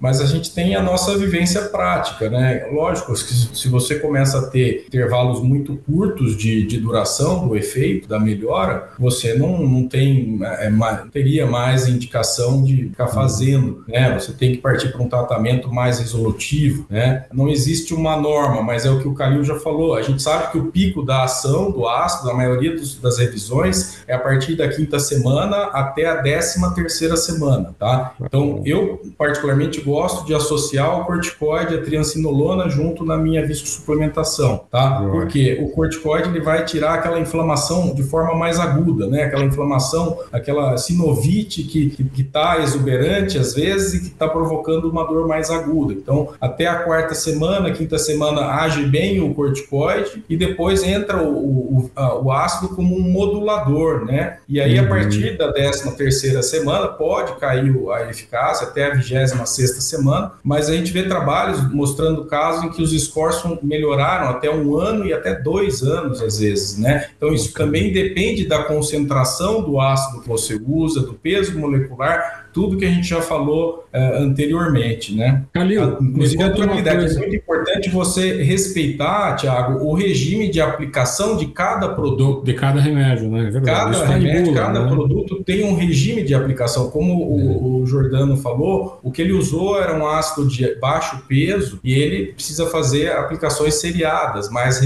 mas 0.00 0.20
a 0.20 0.26
gente 0.26 0.52
tem 0.52 0.74
a 0.74 0.82
nossa 0.82 1.16
vivência 1.16 1.62
prática, 1.62 2.28
né? 2.30 2.66
Lógico, 2.72 3.16
se, 3.16 3.68
você 3.68 3.98
começa 3.98 4.38
a 4.38 4.46
ter 4.46 4.84
intervalos 4.86 5.42
muito 5.42 5.76
curtos 5.76 6.36
de, 6.36 6.66
de 6.66 6.78
duração 6.78 7.46
do 7.46 7.56
efeito, 7.56 8.08
da 8.08 8.18
melhora, 8.18 8.90
você 8.98 9.34
não, 9.34 9.58
não 9.58 9.88
tem, 9.88 10.38
é, 10.42 10.70
teria 11.12 11.46
mais 11.46 11.88
indicação 11.88 12.62
de 12.62 12.88
ficar 12.88 13.08
fazendo, 13.08 13.84
né? 13.88 14.18
Você 14.18 14.32
tem 14.32 14.52
que 14.52 14.58
partir 14.58 14.92
para 14.92 15.02
um 15.02 15.08
tratamento 15.08 15.72
mais 15.72 15.98
resolutivo, 15.98 16.86
né? 16.88 17.26
Não 17.32 17.48
existe 17.48 17.94
uma 17.94 18.16
norma, 18.16 18.62
mas 18.62 18.84
é 18.84 18.90
o 18.90 19.00
que 19.00 19.08
o 19.08 19.14
Calil 19.14 19.44
já 19.44 19.58
falou. 19.58 19.94
A 19.94 20.02
gente 20.02 20.22
sabe 20.22 20.52
que 20.52 20.58
o 20.58 20.66
pico 20.66 21.02
da 21.02 21.24
ação 21.24 21.70
do 21.70 21.88
ácido, 21.88 22.28
na 22.28 22.34
maioria 22.34 22.74
dos, 22.74 22.98
das 22.98 23.18
revisões, 23.18 23.98
é 24.06 24.14
a 24.14 24.18
partir 24.18 24.56
da 24.56 24.68
quinta 24.68 24.98
semana 24.98 25.56
até 25.72 26.06
a 26.06 26.16
décima 26.16 26.74
terceira 26.74 27.16
semana, 27.16 27.74
tá? 27.78 28.14
Então, 28.20 28.62
eu 28.64 29.00
particularmente 29.16 29.35
particularmente 29.36 29.80
gosto 29.80 30.26
de 30.26 30.34
associar 30.34 31.00
o 31.00 31.04
corticoide 31.04 31.74
a 31.74 31.82
triancinolona 31.82 32.68
junto 32.68 33.04
na 33.04 33.16
minha 33.16 33.46
viscosuplementação, 33.46 34.64
tá? 34.70 35.00
Uhum. 35.00 35.10
Porque 35.12 35.58
o 35.60 35.70
corticoide 35.70 36.28
ele 36.28 36.40
vai 36.40 36.64
tirar 36.64 36.94
aquela 36.94 37.20
inflamação 37.20 37.94
de 37.94 38.02
forma 38.02 38.34
mais 38.34 38.58
aguda, 38.58 39.06
né? 39.06 39.24
Aquela 39.24 39.44
inflamação, 39.44 40.18
aquela 40.32 40.76
sinovite 40.76 41.62
que, 41.62 41.94
está 42.18 42.56
tá 42.56 42.62
exuberante 42.62 43.38
às 43.38 43.54
vezes 43.54 43.94
e 43.94 44.00
que 44.00 44.06
está 44.06 44.28
provocando 44.28 44.90
uma 44.90 45.04
dor 45.04 45.26
mais 45.26 45.50
aguda. 45.50 45.92
Então, 45.92 46.30
até 46.40 46.66
a 46.66 46.76
quarta 46.76 47.14
semana, 47.14 47.70
quinta 47.70 47.98
semana 47.98 48.42
age 48.62 48.84
bem 48.84 49.20
o 49.20 49.34
corticoide 49.34 50.24
e 50.28 50.36
depois 50.36 50.82
entra 50.82 51.22
o, 51.22 51.30
o, 51.36 51.90
o 52.24 52.32
ácido 52.32 52.74
como 52.74 52.96
um 52.96 53.10
modulador, 53.10 54.04
né? 54.04 54.38
E 54.48 54.60
aí, 54.60 54.78
uhum. 54.78 54.86
a 54.86 54.88
partir 54.88 55.36
da 55.36 55.50
décima 55.50 55.92
terceira 55.92 56.42
semana, 56.42 56.88
pode 56.88 57.34
cair 57.36 57.74
a 57.90 58.10
eficácia 58.10 58.66
até 58.66 58.86
a 58.86 58.94
vigésima 58.94 59.25
26ª 59.34 59.80
semana, 59.80 60.32
mas 60.42 60.68
a 60.68 60.74
gente 60.74 60.92
vê 60.92 61.04
trabalhos 61.04 61.72
mostrando 61.72 62.24
casos 62.24 62.64
em 62.64 62.68
que 62.70 62.82
os 62.82 62.92
scores 63.04 63.42
melhoraram 63.62 64.28
até 64.28 64.50
um 64.50 64.76
ano 64.76 65.06
e 65.06 65.12
até 65.12 65.34
dois 65.34 65.82
anos, 65.82 66.20
às 66.20 66.38
vezes, 66.38 66.78
né? 66.78 67.08
Então, 67.16 67.32
isso 67.32 67.52
também 67.52 67.92
depende 67.92 68.46
da 68.46 68.64
concentração 68.64 69.62
do 69.62 69.80
ácido 69.80 70.20
que 70.22 70.28
você 70.28 70.60
usa, 70.66 71.00
do 71.00 71.14
peso 71.14 71.58
molecular, 71.58 72.45
tudo 72.56 72.78
que 72.78 72.86
a 72.86 72.90
gente 72.90 73.06
já 73.06 73.20
falou 73.20 73.86
uh, 73.92 74.22
anteriormente, 74.22 75.14
né? 75.14 75.42
Calil, 75.52 75.98
inclusive 76.00 76.42
a 76.42 76.48
durabilidade. 76.48 77.14
É 77.14 77.18
muito 77.18 77.36
importante 77.36 77.90
você 77.90 78.42
respeitar, 78.42 79.36
Tiago, 79.36 79.84
o 79.84 79.92
regime 79.92 80.48
de 80.48 80.58
aplicação 80.58 81.36
de 81.36 81.48
cada 81.48 81.90
produto. 81.90 82.42
De 82.42 82.54
cada 82.54 82.80
remédio, 82.80 83.28
né? 83.28 83.48
É 83.48 83.50
verdade. 83.50 83.92
Cada 83.92 84.06
remédio, 84.06 84.44
bula, 84.54 84.56
cada 84.56 84.80
né? 84.84 84.90
produto 84.90 85.44
tem 85.44 85.66
um 85.66 85.76
regime 85.76 86.22
de 86.22 86.34
aplicação. 86.34 86.88
Como 86.88 87.12
é. 87.12 87.44
o, 87.44 87.82
o, 87.82 87.86
Jordano 87.86 88.38
falou, 88.38 89.00
o 89.02 89.12
que 89.12 89.20
ele 89.20 89.34
usou 89.34 89.78
era 89.78 89.94
um 89.94 90.06
ácido 90.06 90.48
de 90.48 90.76
baixo 90.76 91.24
peso 91.28 91.78
e 91.84 91.92
ele 91.92 92.32
precisa 92.32 92.64
fazer 92.68 93.12
aplicações 93.12 93.74
seriadas, 93.74 94.48
mais, 94.48 94.80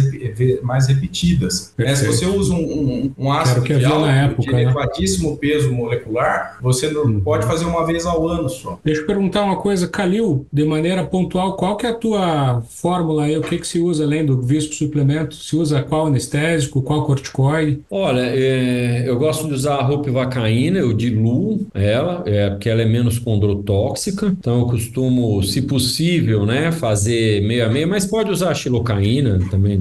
mais 0.60 0.88
repetidas. 0.88 1.72
Né? 1.78 1.94
Se 1.94 2.04
você 2.04 2.26
usa 2.26 2.52
um, 2.52 2.56
um, 2.56 3.12
um 3.16 3.32
ácido 3.32 3.60
de 3.60 3.84
alto, 3.84 4.06
época, 4.06 4.42
de 4.42 4.52
né? 4.52 4.62
elevadíssimo 4.62 5.30
né? 5.30 5.36
peso 5.40 5.72
molecular, 5.72 6.58
você 6.60 6.90
não 6.90 7.04
uhum. 7.04 7.20
pode 7.20 7.46
fazer 7.46 7.59
fazer 7.60 7.66
uma 7.66 7.86
vez 7.86 8.06
ao 8.06 8.28
ano 8.28 8.48
só. 8.48 8.78
Deixa 8.84 9.02
eu 9.02 9.06
perguntar 9.06 9.42
uma 9.42 9.56
coisa, 9.56 9.86
Calil, 9.86 10.46
de 10.52 10.64
maneira 10.64 11.04
pontual, 11.04 11.56
qual 11.56 11.76
que 11.76 11.86
é 11.86 11.90
a 11.90 11.94
tua 11.94 12.62
fórmula 12.68 13.24
aí? 13.24 13.36
O 13.36 13.42
que, 13.42 13.58
que 13.58 13.66
se 13.66 13.80
usa 13.80 14.04
além 14.04 14.24
do 14.24 14.40
visco 14.40 14.74
suplemento? 14.74 15.34
Se 15.34 15.56
usa 15.56 15.82
qual 15.82 16.06
anestésico, 16.06 16.82
qual 16.82 17.04
corticoide? 17.04 17.80
Olha, 17.90 18.22
é, 18.22 19.04
eu 19.06 19.18
gosto 19.18 19.46
de 19.46 19.54
usar 19.54 19.76
a 19.76 19.82
ropivacaína, 19.82 20.78
eu 20.78 20.92
diluo 20.92 21.66
ela, 21.74 22.22
é, 22.26 22.50
porque 22.50 22.68
ela 22.68 22.82
é 22.82 22.86
menos 22.86 23.18
condrotóxica, 23.18 24.34
então 24.38 24.60
eu 24.60 24.66
costumo, 24.66 25.42
se 25.42 25.62
possível, 25.62 26.46
né, 26.46 26.72
fazer 26.72 27.42
meio 27.42 27.66
a 27.66 27.68
meio, 27.68 27.88
mas 27.88 28.06
pode 28.06 28.30
usar 28.30 28.50
a 28.50 28.54
xilocaína 28.54 29.40
também, 29.50 29.78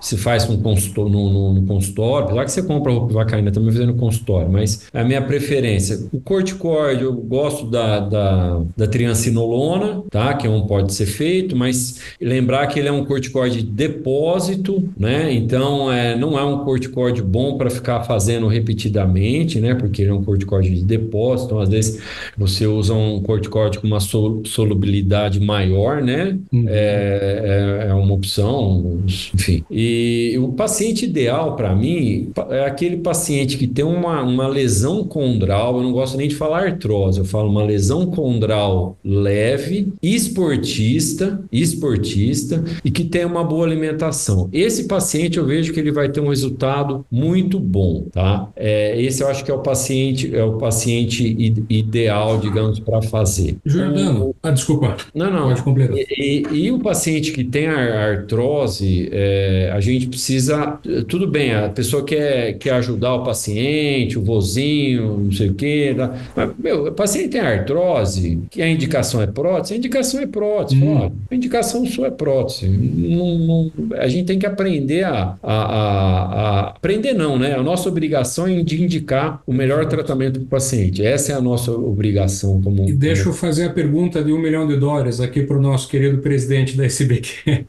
se 0.00 0.16
faz 0.16 0.48
no 0.48 0.58
consultório, 0.58 1.10
no, 1.10 1.30
no, 1.30 1.54
no 1.54 1.66
consultório, 1.66 2.26
apesar 2.26 2.44
que 2.44 2.52
você 2.52 2.62
compra 2.62 2.92
a 2.92 2.94
ropivacaína 2.94 3.50
também 3.50 3.70
fazendo 3.72 3.92
no 3.92 3.98
consultório, 3.98 4.50
mas 4.50 4.86
é 4.92 5.00
a 5.00 5.04
minha 5.04 5.22
preferência. 5.22 5.98
O 6.12 6.20
corticoide 6.20 7.01
eu 7.02 7.12
gosto 7.12 7.66
da, 7.66 8.00
da, 8.00 8.62
da 8.76 8.86
triancinolona, 8.86 10.02
tá? 10.10 10.34
Que 10.34 10.46
é 10.46 10.50
um 10.50 10.66
pode 10.66 10.92
ser 10.94 11.06
feito, 11.06 11.56
mas 11.56 12.00
lembrar 12.20 12.66
que 12.66 12.78
ele 12.78 12.88
é 12.88 12.92
um 12.92 13.04
corticoide 13.04 13.62
de 13.62 13.68
depósito, 13.68 14.88
né? 14.96 15.32
Então, 15.32 15.92
é, 15.92 16.16
não 16.16 16.38
é 16.38 16.44
um 16.44 16.64
corticoide 16.64 17.22
bom 17.22 17.56
para 17.56 17.70
ficar 17.70 18.02
fazendo 18.04 18.46
repetidamente, 18.46 19.60
né? 19.60 19.74
Porque 19.74 20.02
ele 20.02 20.10
é 20.10 20.14
um 20.14 20.24
corticoide 20.24 20.70
de 20.70 20.84
depósito, 20.84 21.46
então 21.46 21.58
às 21.60 21.68
vezes 21.68 22.00
você 22.36 22.66
usa 22.66 22.94
um 22.94 23.20
corticoide 23.20 23.78
com 23.78 23.86
uma 23.86 24.00
solubilidade 24.00 25.40
maior, 25.40 26.02
né? 26.02 26.38
Uhum. 26.52 26.64
É, 26.68 27.84
é, 27.84 27.90
é 27.90 27.94
uma 27.94 28.14
opção, 28.14 29.00
enfim. 29.34 29.64
E 29.70 30.36
o 30.38 30.52
paciente 30.52 31.04
ideal 31.04 31.56
para 31.56 31.74
mim 31.74 32.30
é 32.50 32.64
aquele 32.64 32.98
paciente 32.98 33.56
que 33.56 33.66
tem 33.66 33.84
uma, 33.84 34.22
uma 34.22 34.46
lesão 34.46 35.04
condral, 35.04 35.76
eu 35.76 35.82
não 35.82 35.92
gosto 35.92 36.16
nem 36.16 36.28
de 36.28 36.34
falar 36.34 36.78
artrose, 36.82 37.18
eu 37.18 37.24
falo 37.24 37.48
uma 37.48 37.64
lesão 37.64 38.06
condral 38.06 38.96
leve, 39.04 39.92
esportista, 40.02 41.42
esportista 41.50 42.64
e 42.84 42.90
que 42.90 43.04
tem 43.04 43.24
uma 43.24 43.44
boa 43.44 43.64
alimentação. 43.64 44.48
Esse 44.52 44.84
paciente 44.84 45.38
eu 45.38 45.46
vejo 45.46 45.72
que 45.72 45.80
ele 45.80 45.92
vai 45.92 46.08
ter 46.08 46.20
um 46.20 46.28
resultado 46.28 47.04
muito 47.10 47.60
bom, 47.60 48.06
tá? 48.10 48.48
É, 48.56 49.00
esse 49.00 49.22
eu 49.22 49.28
acho 49.28 49.44
que 49.44 49.50
é 49.50 49.54
o 49.54 49.60
paciente, 49.60 50.34
é 50.34 50.42
o 50.42 50.58
paciente 50.58 51.36
ideal, 51.68 52.38
digamos, 52.38 52.80
para 52.80 53.00
fazer. 53.02 53.56
Jordano, 53.64 54.28
um, 54.28 54.34
ah, 54.42 54.50
desculpa. 54.50 54.96
Não, 55.14 55.30
não. 55.30 55.48
Pode 55.48 55.62
completar. 55.62 55.96
E, 55.96 56.44
e, 56.50 56.64
e 56.64 56.72
o 56.72 56.78
paciente 56.78 57.32
que 57.32 57.44
tem 57.44 57.66
a 57.66 58.10
artrose, 58.10 59.08
é, 59.12 59.70
a 59.72 59.80
gente 59.80 60.08
precisa, 60.08 60.78
tudo 61.08 61.26
bem, 61.26 61.54
a 61.54 61.68
pessoa 61.68 62.04
quer, 62.04 62.54
quer 62.54 62.72
ajudar 62.74 63.14
o 63.14 63.24
paciente, 63.24 64.18
o 64.18 64.22
vozinho, 64.22 65.18
não 65.18 65.32
sei 65.32 65.50
o 65.50 65.54
quê, 65.54 65.94
tá? 65.96 66.14
mas 66.34 66.50
meu, 66.72 66.86
o 66.86 66.92
paciente 66.92 67.30
tem 67.30 67.40
artrose, 67.40 68.40
que 68.50 68.62
a 68.62 68.68
indicação 68.68 69.20
é 69.20 69.26
prótese, 69.26 69.74
a 69.74 69.76
indicação 69.76 70.20
é 70.20 70.26
prótese. 70.26 70.82
Hum. 70.82 71.12
a 71.30 71.34
indicação 71.34 71.84
sua 71.86 72.06
é 72.08 72.10
prótese. 72.10 72.68
Não, 72.68 73.38
não, 73.38 73.72
a 73.96 74.08
gente 74.08 74.26
tem 74.26 74.38
que 74.38 74.46
aprender 74.46 75.04
a, 75.04 75.36
a, 75.42 75.52
a, 75.52 76.60
a, 76.60 76.68
Aprender 76.70 77.12
não, 77.12 77.38
né? 77.38 77.54
A 77.54 77.62
nossa 77.62 77.88
obrigação 77.88 78.46
é 78.46 78.62
de 78.62 78.82
indicar 78.82 79.42
o 79.46 79.52
melhor 79.52 79.86
tratamento 79.86 80.40
para 80.40 80.46
o 80.46 80.48
paciente. 80.48 81.04
Essa 81.04 81.32
é 81.32 81.34
a 81.34 81.40
nossa 81.40 81.70
obrigação 81.72 82.60
como. 82.60 82.88
E 82.88 82.92
deixa 82.92 83.28
eu 83.28 83.32
fazer 83.32 83.66
a 83.66 83.70
pergunta 83.70 84.22
de 84.22 84.32
um 84.32 84.38
milhão 84.38 84.66
de 84.66 84.76
dólares 84.76 85.20
aqui 85.20 85.42
para 85.42 85.56
o 85.56 85.60
nosso 85.60 85.88
querido 85.88 86.18
presidente 86.18 86.76
da 86.76 86.84
SBQ. 86.84 87.64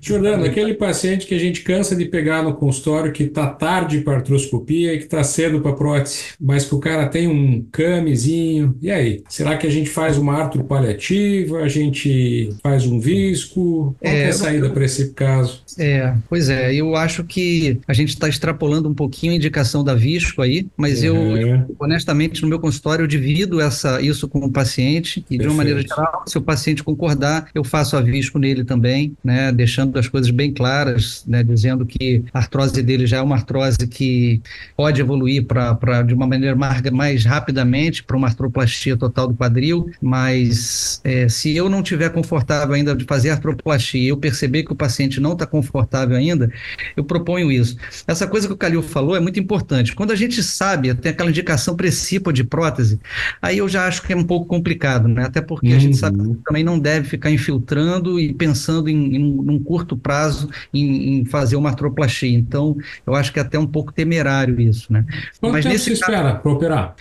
Jordano, 0.00 0.44
aquele 0.46 0.74
paciente 0.74 1.26
que 1.26 1.34
a 1.34 1.38
gente 1.38 1.62
cansa 1.62 1.96
de 1.96 2.04
pegar 2.04 2.42
no 2.42 2.54
consultório 2.54 3.12
que 3.12 3.24
está 3.24 3.46
tarde 3.46 4.00
para 4.00 4.16
artroscopia 4.16 4.94
e 4.94 4.98
que 4.98 5.04
está 5.04 5.22
cedo 5.24 5.60
para 5.60 5.72
prótese, 5.72 6.34
mas 6.40 6.64
que 6.64 6.74
o 6.74 6.78
cara 6.78 7.06
tem 7.06 7.26
um 7.28 7.64
camezinho. 7.72 8.43
E 8.80 8.90
aí? 8.90 9.22
Será 9.28 9.56
que 9.56 9.66
a 9.66 9.70
gente 9.70 9.90
faz 9.90 10.18
uma 10.18 10.34
artro 10.34 10.64
paliativa? 10.64 11.58
A 11.58 11.68
gente 11.68 12.54
faz 12.62 12.86
um 12.86 12.98
visco? 12.98 13.94
Qual 14.00 14.12
é, 14.12 14.24
é 14.24 14.28
a 14.28 14.32
saída 14.32 14.70
para 14.70 14.84
esse 14.84 15.10
caso? 15.12 15.62
É, 15.78 16.14
pois 16.28 16.48
é. 16.48 16.74
Eu 16.74 16.96
acho 16.96 17.24
que 17.24 17.78
a 17.86 17.92
gente 17.92 18.10
está 18.10 18.28
extrapolando 18.28 18.88
um 18.88 18.94
pouquinho 18.94 19.32
a 19.32 19.36
indicação 19.36 19.82
da 19.82 19.94
visco 19.94 20.42
aí, 20.42 20.66
mas 20.76 21.02
uhum. 21.02 21.36
eu, 21.36 21.76
honestamente, 21.78 22.42
no 22.42 22.48
meu 22.48 22.58
consultório, 22.58 23.02
eu 23.04 23.06
divido 23.06 23.60
essa, 23.60 24.00
isso 24.00 24.28
com 24.28 24.40
o 24.40 24.50
paciente 24.50 25.20
e, 25.20 25.22
Perfeito. 25.22 25.42
de 25.42 25.48
uma 25.48 25.56
maneira 25.56 25.82
geral, 25.82 26.24
se 26.26 26.38
o 26.38 26.42
paciente 26.42 26.82
concordar, 26.82 27.48
eu 27.54 27.64
faço 27.64 27.96
a 27.96 28.00
visco 28.00 28.38
nele 28.38 28.64
também, 28.64 29.16
né, 29.22 29.52
deixando 29.52 29.98
as 29.98 30.08
coisas 30.08 30.30
bem 30.30 30.52
claras, 30.52 31.24
né, 31.26 31.42
dizendo 31.42 31.84
que 31.86 32.24
a 32.32 32.38
artrose 32.38 32.82
dele 32.82 33.06
já 33.06 33.18
é 33.18 33.22
uma 33.22 33.36
artrose 33.36 33.86
que 33.86 34.40
pode 34.76 35.00
evoluir 35.00 35.44
para 35.44 36.02
de 36.02 36.14
uma 36.14 36.26
maneira 36.26 36.56
mais, 36.56 36.82
mais 36.90 37.24
rapidamente 37.24 38.02
para 38.02 38.16
uma 38.16 38.28
artroplastia 38.34 38.96
total 38.96 39.28
do 39.28 39.34
quadril, 39.34 39.90
mas 40.02 41.00
é, 41.04 41.28
se 41.28 41.56
eu 41.56 41.68
não 41.68 41.82
tiver 41.82 42.10
confortável 42.10 42.74
ainda 42.74 42.94
de 42.94 43.04
fazer 43.04 43.30
artroplastia 43.30 44.00
e 44.00 44.08
eu 44.08 44.16
perceber 44.16 44.64
que 44.64 44.72
o 44.72 44.76
paciente 44.76 45.20
não 45.20 45.32
está 45.32 45.46
confortável 45.46 46.16
ainda, 46.16 46.52
eu 46.96 47.04
proponho 47.04 47.50
isso. 47.50 47.76
Essa 48.06 48.26
coisa 48.26 48.46
que 48.46 48.52
o 48.52 48.56
Calil 48.56 48.82
falou 48.82 49.16
é 49.16 49.20
muito 49.20 49.38
importante. 49.40 49.94
Quando 49.94 50.10
a 50.10 50.16
gente 50.16 50.42
sabe, 50.42 50.94
tem 50.94 51.12
aquela 51.12 51.30
indicação 51.30 51.76
precípua 51.76 52.32
de 52.32 52.44
prótese, 52.44 53.00
aí 53.40 53.58
eu 53.58 53.68
já 53.68 53.86
acho 53.86 54.02
que 54.02 54.12
é 54.12 54.16
um 54.16 54.24
pouco 54.24 54.46
complicado, 54.46 55.08
né? 55.08 55.24
Até 55.24 55.40
porque 55.40 55.68
uhum. 55.68 55.76
a 55.76 55.78
gente 55.78 55.96
sabe 55.96 56.18
que 56.18 56.34
também 56.44 56.64
não 56.64 56.78
deve 56.78 57.08
ficar 57.08 57.30
infiltrando 57.30 58.18
e 58.18 58.32
pensando 58.34 58.88
em, 58.88 59.16
em 59.16 59.34
num 59.44 59.58
curto 59.58 59.96
prazo 59.96 60.48
em, 60.72 61.20
em, 61.20 61.24
fazer 61.24 61.56
uma 61.56 61.70
artroplastia. 61.70 62.36
Então, 62.36 62.76
eu 63.06 63.14
acho 63.14 63.32
que 63.32 63.38
é 63.38 63.42
até 63.42 63.58
um 63.58 63.66
pouco 63.66 63.92
temerário 63.92 64.60
isso, 64.60 64.92
né? 64.92 65.04
Quanto 65.40 65.52
Mas 65.52 65.64
tempo 65.64 65.72
nesse 65.74 65.96
você 65.96 66.00
caso, 66.00 66.12
espera 66.12 66.34
para 66.36 66.52
operar? 66.52 66.94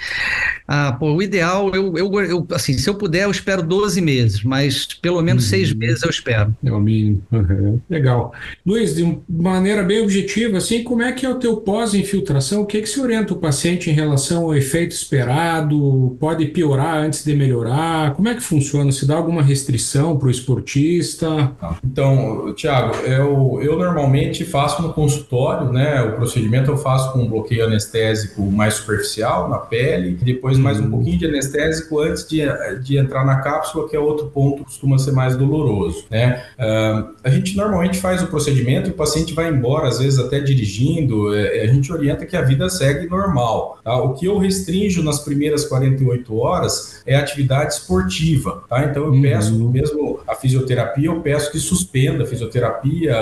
Ah, 0.68 0.94
pô, 0.94 1.14
o 1.14 1.22
ideal, 1.24 1.72
eu, 1.74 1.98
eu, 1.98 2.22
eu, 2.22 2.48
assim, 2.52 2.78
se 2.78 2.90
eu 2.90 2.96
puder, 2.96 3.24
eu 3.24 3.32
espero 3.32 3.64
12 3.64 4.02
meses, 4.02 4.44
mas 4.44 4.86
pelo 4.86 5.22
menos 5.22 5.44
uhum. 5.44 5.50
seis 5.50 5.74
meses 5.74 6.04
eu 6.04 6.10
espero. 6.10 6.56
É 6.64 6.72
o 6.72 6.80
mínimo. 6.80 7.24
Uhum. 7.32 7.80
Legal. 7.90 8.34
Luiz, 8.66 8.96
de 8.96 9.18
maneira 9.28 9.84
bem 9.84 10.02
objetiva, 10.02 10.58
assim, 10.58 10.84
como 10.84 11.02
é 11.02 11.12
que 11.12 11.26
é 11.26 11.30
o 11.30 11.36
teu 11.36 11.58
pós-infiltração? 11.58 12.62
O 12.62 12.66
que, 12.66 12.82
que 12.82 12.90
se 12.90 13.00
orienta 13.00 13.34
o 13.34 13.38
paciente 13.38 13.90
em 13.90 13.94
relação 13.94 14.44
ao 14.44 14.56
efeito 14.56 14.92
esperado? 14.92 16.16
Pode 16.20 16.46
piorar 16.48 16.98
antes 16.98 17.24
de 17.24 17.36
melhorar? 17.36 18.14
Como 18.14 18.28
é 18.28 18.36
que 18.36 18.42
funciona? 18.42 18.92
Se 18.92 19.06
dá 19.06 19.16
alguma 19.16 19.42
restrição 19.42 20.18
para 20.18 20.28
o 20.28 20.32
esportista? 20.32 21.52
Então, 21.84 22.54
Tiago, 22.56 22.96
eu, 23.06 23.60
eu 23.62 23.78
normalmente 23.78 24.44
faço 24.46 24.82
no 24.82 24.94
consultório, 24.94 25.72
né? 25.72 26.02
O 26.02 26.16
procedimento 26.16 26.72
eu 26.72 26.78
faço 26.78 27.12
com 27.14 27.24
um 27.24 27.28
bloqueio 27.28 27.66
anestésico 27.66 28.42
mais 28.42 28.76
superficial 28.76 29.50
na 29.50 29.58
pele, 29.58 30.18
depois 30.22 30.58
mais 30.58 30.80
um 30.80 30.84
uhum. 30.84 30.92
pouquinho 30.92 31.13
de 31.18 31.26
anestésico 31.26 32.00
antes 32.00 32.28
de, 32.28 32.42
de 32.82 32.98
entrar 32.98 33.26
na 33.26 33.42
cápsula, 33.42 33.88
que 33.88 33.96
é 33.96 34.00
outro 34.00 34.28
ponto 34.28 34.58
que 34.58 34.64
costuma 34.66 34.98
ser 34.98 35.12
mais 35.12 35.36
doloroso, 35.36 36.06
né? 36.10 36.44
Uh, 36.60 37.14
a 37.24 37.30
gente 37.30 37.56
normalmente 37.56 38.00
faz 38.00 38.22
o 38.22 38.28
procedimento 38.28 38.90
e 38.90 38.92
o 38.92 38.96
paciente 38.96 39.34
vai 39.34 39.50
embora, 39.50 39.88
às 39.88 40.00
vezes 40.00 40.20
até 40.20 40.40
dirigindo, 40.40 41.34
é, 41.34 41.62
a 41.62 41.68
gente 41.68 41.92
orienta 41.92 42.26
que 42.26 42.36
a 42.36 42.42
vida 42.42 42.70
segue 42.70 43.08
normal. 43.08 43.80
Tá? 43.84 43.96
O 43.96 44.14
que 44.14 44.26
eu 44.26 44.38
restringo 44.38 45.04
nas 45.04 45.20
primeiras 45.20 45.66
48 45.66 46.36
horas 46.38 47.02
é 47.06 47.16
atividade 47.16 47.74
esportiva, 47.74 48.64
tá? 48.68 48.84
Então 48.84 49.04
eu 49.04 49.12
uhum. 49.12 49.22
peço 49.22 49.70
mesmo 49.70 50.20
a 50.28 50.36
fisioterapia, 50.36 51.08
eu 51.08 51.22
peço 51.22 51.52
que 51.52 51.60
suspenda 51.60 52.24
a 52.24 52.28
fisioterapia, 52.28 53.16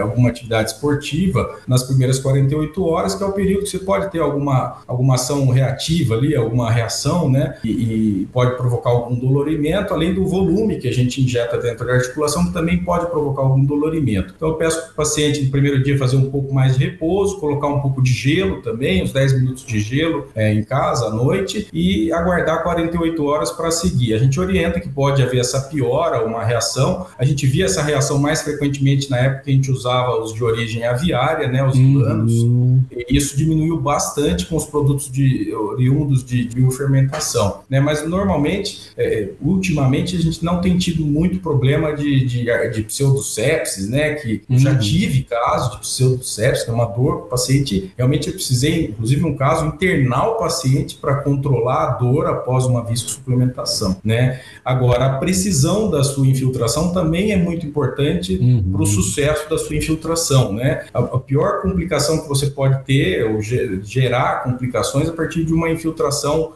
alguma 0.00 0.28
atividade 0.28 0.70
esportiva 0.70 1.58
nas 1.66 1.82
primeiras 1.82 2.18
48 2.18 2.84
horas, 2.84 3.14
que 3.14 3.22
é 3.22 3.26
o 3.26 3.32
período 3.32 3.64
que 3.64 3.70
você 3.70 3.78
pode 3.78 4.10
ter 4.10 4.20
alguma, 4.20 4.82
alguma 4.86 5.14
ação 5.14 5.48
reativa 5.48 6.14
ali, 6.14 6.34
alguma 6.34 6.70
reação, 6.70 7.28
né? 7.32 7.56
E, 7.64 7.70
e 7.70 8.28
pode 8.32 8.56
provocar 8.56 8.90
algum 8.90 9.14
dolorimento, 9.14 9.92
além 9.92 10.14
do 10.14 10.26
volume 10.26 10.78
que 10.78 10.88
a 10.88 10.92
gente 10.92 11.22
injeta 11.22 11.58
dentro 11.58 11.86
da 11.86 11.94
articulação, 11.94 12.46
que 12.46 12.52
também 12.52 12.78
pode 12.78 13.06
provocar 13.06 13.42
algum 13.42 13.64
dolorimento. 13.64 14.34
Então 14.36 14.50
eu 14.50 14.54
peço 14.54 14.80
para 14.82 14.90
o 14.90 14.94
paciente 14.94 15.42
no 15.42 15.50
primeiro 15.50 15.82
dia 15.82 15.98
fazer 15.98 16.16
um 16.16 16.30
pouco 16.30 16.54
mais 16.54 16.76
de 16.76 16.84
repouso, 16.84 17.38
colocar 17.38 17.68
um 17.68 17.80
pouco 17.80 18.02
de 18.02 18.12
gelo 18.12 18.62
também, 18.62 19.02
uns 19.02 19.12
10 19.12 19.40
minutos 19.40 19.64
de 19.64 19.80
gelo 19.80 20.28
é, 20.34 20.52
em 20.52 20.62
casa 20.62 21.06
à 21.06 21.10
noite 21.10 21.68
e 21.72 22.12
aguardar 22.12 22.62
48 22.62 23.24
horas 23.24 23.50
para 23.50 23.70
seguir. 23.70 24.14
A 24.14 24.18
gente 24.18 24.38
orienta 24.38 24.80
que 24.80 24.88
pode 24.88 25.22
haver 25.22 25.40
essa 25.40 25.60
piora, 25.62 26.24
uma 26.24 26.44
reação. 26.44 27.06
A 27.18 27.24
gente 27.24 27.46
via 27.46 27.64
essa 27.64 27.82
reação 27.82 28.18
mais 28.18 28.42
frequentemente 28.42 29.10
na 29.10 29.18
época 29.18 29.44
que 29.44 29.50
a 29.50 29.54
gente 29.54 29.70
usava 29.70 30.18
os 30.18 30.32
de 30.32 30.44
origem 30.44 30.84
aviária, 30.84 31.48
né, 31.48 31.64
os 31.64 31.78
planos. 31.78 32.32
Uhum. 32.32 32.82
E 32.90 33.16
isso 33.16 33.36
diminuiu 33.36 33.80
bastante 33.80 34.46
com 34.46 34.56
os 34.56 34.66
produtos 34.66 35.10
de, 35.10 35.52
oriundos 35.54 36.24
de 36.24 36.44
biofermentação. 36.44 37.21
Né? 37.68 37.80
Mas 37.80 38.06
normalmente, 38.06 38.90
é, 38.96 39.28
ultimamente, 39.40 40.16
a 40.16 40.20
gente 40.20 40.44
não 40.44 40.60
tem 40.60 40.76
tido 40.76 41.04
muito 41.04 41.38
problema 41.38 41.94
de, 41.94 42.24
de, 42.24 42.44
de 42.70 42.82
pseudosepsis, 42.82 43.88
né? 43.88 44.14
Que 44.14 44.42
uhum. 44.48 44.58
já 44.58 44.76
tive 44.76 45.22
casos 45.22 45.72
de 45.72 45.78
pseudosepsis, 45.78 46.64
que 46.64 46.70
é 46.70 46.74
uma 46.74 46.86
dor 46.86 47.12
o 47.12 47.22
paciente 47.22 47.92
realmente 47.96 48.28
eu 48.28 48.34
precisei, 48.34 48.86
inclusive 48.86 49.24
um 49.24 49.36
caso, 49.36 49.66
internar 49.66 50.28
o 50.28 50.34
paciente 50.36 50.96
para 50.96 51.16
controlar 51.16 51.88
a 51.88 51.90
dor 51.92 52.26
após 52.26 52.64
uma 52.64 52.84
viscosuplementação, 52.84 53.96
né? 54.04 54.40
Agora, 54.64 55.06
a 55.06 55.18
precisão 55.18 55.90
da 55.90 56.02
sua 56.02 56.26
infiltração 56.26 56.92
também 56.92 57.32
é 57.32 57.36
muito 57.36 57.66
importante 57.66 58.36
uhum. 58.36 58.72
para 58.72 58.82
o 58.82 58.86
sucesso 58.86 59.48
da 59.48 59.58
sua 59.58 59.76
infiltração, 59.76 60.52
né? 60.52 60.86
A, 60.92 61.00
a, 61.00 61.18
pior 61.18 61.62
complicação 61.62 62.20
que 62.20 62.28
você 62.28 62.46
pode 62.46 62.84
ter, 62.84 63.24
ou 63.24 63.40
gerar 63.40 64.44
complicações 64.44 65.08
a 65.08 65.12
partir 65.12 65.44
de 65.44 65.52
uma 65.52 65.70
infiltração 65.70 66.52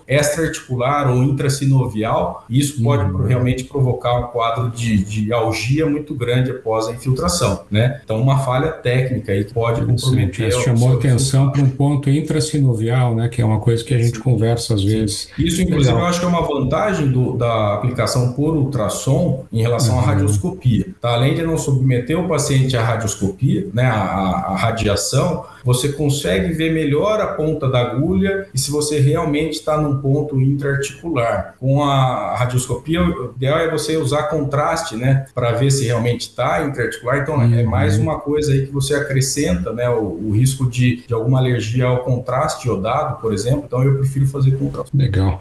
extraarticular 0.47 1.11
ou 1.11 1.23
intrasinovial, 1.23 2.45
e 2.49 2.61
isso 2.61 2.83
pode 2.83 3.11
uhum. 3.11 3.25
realmente 3.25 3.65
provocar 3.65 4.19
um 4.19 4.23
quadro 4.25 4.71
de, 4.71 4.99
de 5.05 5.33
algia 5.33 5.87
muito 5.87 6.15
grande 6.15 6.51
após 6.51 6.89
a 6.89 6.93
infiltração, 6.93 7.65
né? 7.71 8.01
Então, 8.05 8.21
uma 8.21 8.39
falha 8.39 8.69
técnica 8.69 9.33
aí 9.33 9.45
pode 9.45 9.81
comprometer. 9.85 10.53
Você 10.53 10.63
chamou 10.63 10.95
atenção 10.95 11.51
para 11.51 11.63
um 11.63 11.71
ponto 11.71 12.09
intrasinovial, 12.11 13.15
né? 13.15 13.29
Que 13.29 13.43
é 13.43 13.45
uma 13.45 13.61
coisa 13.61 13.85
que 13.85 13.95
a 13.95 13.99
gente 13.99 14.17
Sim. 14.17 14.23
conversa 14.23 14.75
às 14.75 14.83
vezes. 14.83 15.29
Isso, 15.39 15.63
inclusive, 15.63 15.93
Legal. 15.93 16.01
eu 16.01 16.07
acho 16.07 16.21
que 16.21 16.27
é 16.27 16.29
uma 16.29 16.43
vantagem 16.43 17.09
do, 17.11 17.37
da 17.37 17.75
aplicação 17.75 18.33
por 18.33 18.57
ultrassom 18.57 19.45
em 19.53 19.63
relação 19.63 19.95
uhum. 19.95 20.01
à 20.01 20.05
radioscopia. 20.05 20.87
Tá? 21.01 21.15
Além 21.15 21.35
de 21.35 21.43
não 21.43 21.59
submeter 21.59 22.19
o 22.19 22.29
paciente 22.29 22.77
à 22.77 22.83
radioscopia, 22.83 23.69
né? 23.73 23.85
a, 23.85 23.97
a 23.97 24.57
radiação, 24.57 25.45
você 25.65 25.89
consegue 25.89 26.53
ver 26.53 26.73
melhor 26.73 27.21
a 27.21 27.27
ponta 27.27 27.69
da 27.69 27.81
agulha 27.81 28.47
e 28.55 28.59
se 28.59 28.71
você 28.71 29.01
realmente 29.01 29.55
está 29.55 29.81
num 29.81 29.99
ponto 29.99 30.36
intraarticular. 30.41 31.55
Com 31.59 31.83
a 31.83 32.37
radioscopia, 32.37 33.03
o 33.03 33.33
ideal 33.37 33.59
é 33.59 33.71
você 33.71 33.97
usar 33.97 34.25
contraste, 34.25 34.97
né, 34.97 35.27
para 35.35 35.53
ver 35.53 35.71
se 35.71 35.85
realmente 35.85 36.23
está 36.23 36.65
intraarticular. 36.65 37.19
Então, 37.19 37.41
é 37.41 37.47
uhum. 37.47 37.59
é 37.59 37.63
mais 37.63 37.99
uma 37.99 38.19
coisa 38.19 38.53
aí 38.53 38.67
que 38.67 38.73
você 38.73 38.95
acrescenta, 38.95 39.73
né, 39.73 39.89
o, 39.89 40.29
o 40.29 40.31
risco 40.33 40.69
de, 40.69 41.05
de 41.07 41.15
alguma 41.15 41.39
alergia 41.39 41.87
ao 41.87 41.99
contraste 42.05 42.69
iodado, 42.69 43.21
por 43.21 43.33
exemplo. 43.33 43.65
Então, 43.67 43.83
eu 43.83 43.97
prefiro 43.99 44.27
fazer 44.27 44.53
contraste. 44.59 44.97
Legal. 44.97 45.41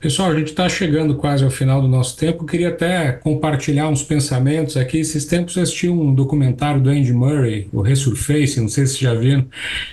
Pessoal, 0.00 0.30
a 0.30 0.34
gente 0.34 0.48
está 0.48 0.68
chegando 0.68 1.16
quase 1.16 1.44
ao 1.44 1.50
final 1.50 1.80
do 1.80 1.88
nosso 1.88 2.16
tempo. 2.16 2.42
Eu 2.42 2.46
queria 2.46 2.68
até 2.68 3.12
compartilhar 3.12 3.88
uns 3.88 4.02
pensamentos 4.02 4.76
aqui. 4.76 4.98
Esses 4.98 5.24
tempos 5.24 5.56
eu 5.56 5.62
assisti 5.62 5.88
um 5.88 6.14
documentário 6.14 6.80
do 6.80 6.90
Andy 6.90 7.12
Murray, 7.12 7.68
o 7.72 7.80
Resurface, 7.80 8.60
não 8.60 8.68
sei 8.68 8.86
se 8.86 9.00
já 9.00 9.14
viram, 9.14 9.46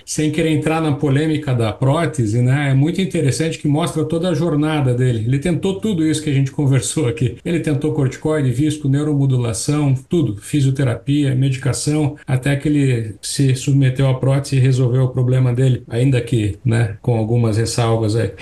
sem 0.04 0.30
querer 0.30 0.50
entrar 0.50 0.80
na 0.80 0.92
polêmica 0.92 1.54
da 1.54 1.72
prótese, 1.72 2.40
né? 2.40 2.70
É 2.70 2.74
muito 2.74 3.00
interessante 3.00 3.58
que 3.58 3.68
mostra 3.68 4.04
toda 4.04 4.28
a 4.28 4.34
jornada 4.44 4.94
dele. 4.94 5.24
Ele 5.26 5.38
tentou 5.38 5.80
tudo 5.80 6.06
isso 6.06 6.22
que 6.22 6.30
a 6.30 6.34
gente 6.34 6.50
conversou 6.52 7.08
aqui. 7.08 7.36
Ele 7.44 7.60
tentou 7.60 7.92
corticoide, 7.92 8.50
visco, 8.50 8.88
neuromodulação, 8.88 9.94
tudo, 10.08 10.36
fisioterapia, 10.36 11.34
medicação, 11.34 12.16
até 12.26 12.54
que 12.56 12.68
ele 12.68 13.14
se 13.22 13.54
submeteu 13.54 14.08
à 14.08 14.14
prótese 14.14 14.56
e 14.56 14.60
resolveu 14.60 15.04
o 15.04 15.08
problema 15.08 15.52
dele, 15.52 15.82
ainda 15.88 16.20
que, 16.20 16.58
né, 16.64 16.96
com 17.00 17.16
algumas 17.16 17.56
ressalvas 17.56 18.16
aí. 18.16 18.32